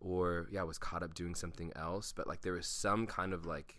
or 0.04 0.48
yeah 0.52 0.64
was 0.64 0.78
caught 0.78 1.02
up 1.02 1.14
doing 1.14 1.34
something 1.34 1.72
else 1.76 2.12
but 2.12 2.28
like 2.28 2.42
there 2.42 2.54
was 2.54 2.68
some 2.68 3.08
kind 3.08 3.34
of 3.34 3.46
like 3.46 3.78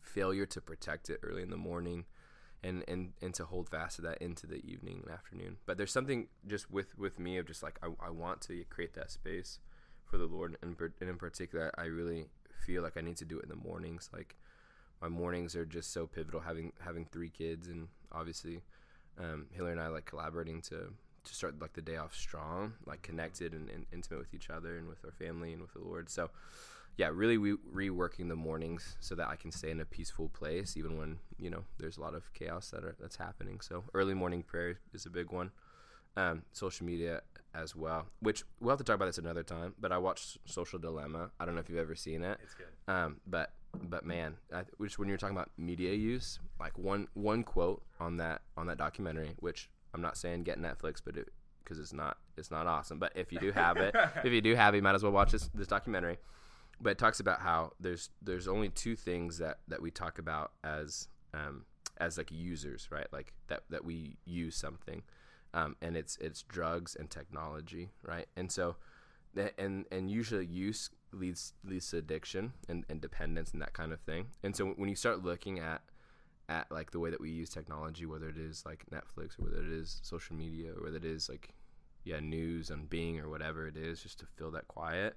failure 0.00 0.46
to 0.46 0.60
protect 0.60 1.10
it 1.10 1.18
early 1.22 1.42
in 1.42 1.50
the 1.50 1.56
morning 1.56 2.04
and 2.64 2.82
and 2.88 3.12
and 3.22 3.34
to 3.34 3.44
hold 3.44 3.68
fast 3.68 3.96
to 3.96 4.02
that 4.02 4.18
into 4.18 4.46
the 4.46 4.64
evening 4.66 5.02
and 5.04 5.12
afternoon 5.12 5.56
but 5.66 5.76
there's 5.76 5.92
something 5.92 6.26
just 6.46 6.70
with 6.70 6.98
with 6.98 7.18
me 7.18 7.38
of 7.38 7.46
just 7.46 7.62
like 7.62 7.78
i, 7.82 7.88
I 8.04 8.10
want 8.10 8.40
to 8.42 8.64
create 8.70 8.94
that 8.94 9.10
space 9.10 9.60
for 10.04 10.18
the 10.18 10.26
lord 10.26 10.56
and, 10.62 10.76
and 11.00 11.10
in 11.10 11.16
particular 11.16 11.70
i 11.78 11.84
really 11.84 12.26
feel 12.66 12.82
like 12.82 12.96
i 12.96 13.00
need 13.00 13.18
to 13.18 13.24
do 13.24 13.38
it 13.38 13.44
in 13.44 13.48
the 13.48 13.56
mornings 13.56 14.10
like 14.12 14.34
my 15.00 15.08
mornings 15.08 15.54
are 15.54 15.66
just 15.66 15.92
so 15.92 16.06
pivotal 16.06 16.40
having 16.40 16.72
having 16.80 17.04
three 17.04 17.30
kids 17.30 17.68
and 17.68 17.88
obviously 18.10 18.62
um, 19.18 19.46
Hillary 19.52 19.72
and 19.72 19.80
I 19.80 19.88
like 19.88 20.06
collaborating 20.06 20.60
to 20.62 20.92
to 21.24 21.34
start 21.34 21.58
like 21.60 21.72
the 21.72 21.80
day 21.80 21.96
off 21.96 22.14
strong, 22.14 22.74
like 22.84 23.00
connected 23.00 23.54
and, 23.54 23.70
and, 23.70 23.86
intimate 23.94 24.18
with 24.18 24.34
each 24.34 24.50
other 24.50 24.76
and 24.76 24.86
with 24.86 25.02
our 25.06 25.10
family 25.12 25.54
and 25.54 25.62
with 25.62 25.72
the 25.72 25.80
Lord. 25.80 26.10
So, 26.10 26.28
yeah, 26.96 27.10
really 27.12 27.38
we 27.38 27.54
reworking 27.74 28.28
the 28.28 28.36
mornings 28.36 28.96
so 29.00 29.14
that 29.14 29.28
I 29.28 29.36
can 29.36 29.50
stay 29.50 29.70
in 29.70 29.80
a 29.80 29.84
peaceful 29.84 30.28
place, 30.28 30.76
even 30.76 30.96
when 30.96 31.18
you 31.38 31.50
know 31.50 31.64
there's 31.78 31.96
a 31.96 32.00
lot 32.00 32.14
of 32.14 32.32
chaos 32.34 32.70
that 32.70 32.84
are 32.84 32.94
that's 33.00 33.16
happening. 33.16 33.60
So, 33.60 33.84
early 33.94 34.14
morning 34.14 34.42
prayer 34.42 34.78
is 34.92 35.06
a 35.06 35.10
big 35.10 35.32
one. 35.32 35.50
Um, 36.16 36.42
social 36.52 36.86
media 36.86 37.22
as 37.54 37.74
well, 37.74 38.06
which 38.20 38.44
we'll 38.60 38.70
have 38.70 38.78
to 38.78 38.84
talk 38.84 38.94
about 38.94 39.06
this 39.06 39.18
another 39.18 39.42
time. 39.42 39.74
But 39.80 39.90
I 39.90 39.98
watched 39.98 40.38
Social 40.44 40.78
Dilemma. 40.78 41.30
I 41.40 41.44
don't 41.44 41.54
know 41.54 41.60
if 41.60 41.68
you've 41.68 41.78
ever 41.78 41.96
seen 41.96 42.22
it. 42.22 42.38
It's 42.42 42.54
good. 42.54 42.92
Um, 42.92 43.20
but 43.26 43.52
but 43.82 44.04
man, 44.04 44.36
I, 44.52 44.62
which 44.78 44.98
when 44.98 45.08
you're 45.08 45.18
talking 45.18 45.36
about 45.36 45.50
media 45.56 45.92
use, 45.92 46.38
like 46.60 46.78
one 46.78 47.08
one 47.14 47.42
quote 47.42 47.82
on 47.98 48.18
that 48.18 48.42
on 48.56 48.66
that 48.68 48.78
documentary, 48.78 49.30
which 49.40 49.68
I'm 49.92 50.02
not 50.02 50.16
saying 50.16 50.44
get 50.44 50.60
Netflix, 50.60 51.00
but 51.04 51.14
because 51.14 51.78
it, 51.78 51.82
it's 51.82 51.92
not 51.92 52.18
it's 52.36 52.50
not 52.50 52.66
awesome. 52.66 52.98
But 52.98 53.12
if 53.16 53.32
you 53.32 53.38
do 53.38 53.52
have 53.52 53.76
it, 53.76 53.94
if 54.24 54.32
you 54.32 54.40
do 54.40 54.54
have 54.54 54.74
it, 54.74 54.78
you 54.78 54.82
might 54.82 54.94
as 54.94 55.02
well 55.02 55.12
watch 55.12 55.32
this 55.32 55.50
this 55.54 55.66
documentary. 55.66 56.18
But 56.84 56.90
it 56.90 56.98
talks 56.98 57.18
about 57.18 57.40
how 57.40 57.72
there's 57.80 58.10
there's 58.20 58.46
only 58.46 58.68
two 58.68 58.94
things 58.94 59.38
that 59.38 59.60
that 59.68 59.80
we 59.80 59.90
talk 59.90 60.18
about 60.18 60.52
as 60.62 61.08
um, 61.32 61.64
as 61.96 62.18
like 62.18 62.30
users, 62.30 62.88
right? 62.90 63.06
Like 63.10 63.32
that 63.48 63.62
that 63.70 63.86
we 63.86 64.18
use 64.26 64.54
something, 64.54 65.02
um, 65.54 65.76
and 65.80 65.96
it's 65.96 66.18
it's 66.18 66.42
drugs 66.42 66.94
and 66.94 67.08
technology, 67.08 67.88
right? 68.02 68.26
And 68.36 68.52
so, 68.52 68.76
and 69.56 69.86
and 69.90 70.10
usually 70.10 70.44
use 70.44 70.90
leads 71.10 71.54
leads 71.64 71.88
to 71.88 71.96
addiction 71.96 72.52
and, 72.68 72.84
and 72.90 73.00
dependence 73.00 73.52
and 73.52 73.62
that 73.62 73.72
kind 73.72 73.90
of 73.90 74.00
thing. 74.00 74.26
And 74.42 74.54
so 74.54 74.66
when 74.76 74.90
you 74.90 74.96
start 74.96 75.24
looking 75.24 75.58
at 75.60 75.80
at 76.50 76.70
like 76.70 76.90
the 76.90 77.00
way 77.00 77.08
that 77.08 77.20
we 77.20 77.30
use 77.30 77.48
technology, 77.48 78.04
whether 78.04 78.28
it 78.28 78.36
is 78.36 78.62
like 78.66 78.84
Netflix 78.92 79.38
or 79.38 79.44
whether 79.44 79.62
it 79.62 79.72
is 79.72 80.00
social 80.02 80.36
media 80.36 80.72
or 80.76 80.84
whether 80.84 80.98
it 80.98 81.06
is 81.06 81.30
like 81.30 81.54
yeah 82.04 82.20
news 82.20 82.68
and 82.68 82.90
Bing 82.90 83.18
or 83.20 83.30
whatever 83.30 83.66
it 83.66 83.78
is, 83.78 84.02
just 84.02 84.18
to 84.18 84.26
fill 84.36 84.50
that 84.50 84.68
quiet. 84.68 85.16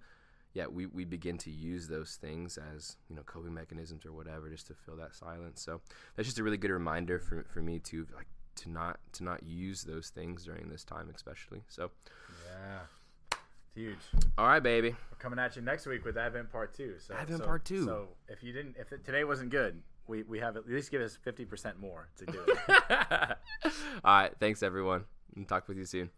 Yeah, 0.58 0.66
we, 0.66 0.88
we 0.88 1.06
begin 1.06 1.38
to 1.38 1.52
use 1.52 1.88
those 1.88 2.16
things 2.20 2.58
as 2.74 2.98
you 3.12 3.16
know 3.16 3.22
coping 3.22 3.54
mechanisms 3.54 4.08
or 4.08 4.12
whatever, 4.12 4.50
just 4.50 4.66
to 4.68 4.74
fill 4.74 4.96
that 4.96 5.14
silence. 5.14 5.62
So 5.62 5.82
that's 6.16 6.28
just 6.28 6.40
a 6.40 6.44
really 6.44 6.58
good 6.58 6.72
reminder 6.72 7.20
for, 7.20 7.46
for 7.54 7.62
me 7.62 7.78
to 7.78 8.08
like 8.16 8.26
to 8.56 8.72
not 8.72 9.00
to 9.14 9.24
not 9.24 9.44
use 9.44 9.84
those 9.84 10.10
things 10.10 10.46
during 10.46 10.68
this 10.68 10.84
time, 10.84 11.12
especially. 11.14 11.62
So 11.68 11.92
Yeah. 12.50 12.80
It's 13.32 13.76
huge. 13.76 14.24
all 14.40 14.48
right, 14.48 14.64
baby. 14.64 14.96
We're 15.12 15.18
coming 15.20 15.38
at 15.38 15.56
you 15.56 15.62
next 15.62 15.86
week 15.86 16.04
with 16.04 16.18
Advent 16.18 16.52
Part 16.52 16.74
Two. 16.74 16.96
So 16.98 17.14
Advent 17.14 17.42
so- 17.42 17.46
Part 17.46 17.64
Two. 17.64 17.86
So 17.86 18.08
if 18.28 18.42
you 18.42 18.52
didn't, 18.52 18.78
if 18.80 18.92
it, 18.92 19.06
today 19.06 19.24
wasn't 19.26 19.52
good, 19.52 19.84
we 20.08 20.24
we 20.24 20.40
have 20.40 20.58
at 20.58 20.68
least 20.68 20.90
give 20.90 21.04
us 21.04 21.16
fifty 21.22 21.46
percent 21.46 21.80
more 21.80 22.10
to 22.18 22.26
do 22.26 22.40
it. 22.48 22.58
all 24.04 24.22
right, 24.22 24.34
thanks 24.40 24.64
everyone, 24.64 25.06
and 25.36 25.48
talk 25.48 25.68
with 25.68 25.78
you 25.78 25.86
soon. 25.86 26.10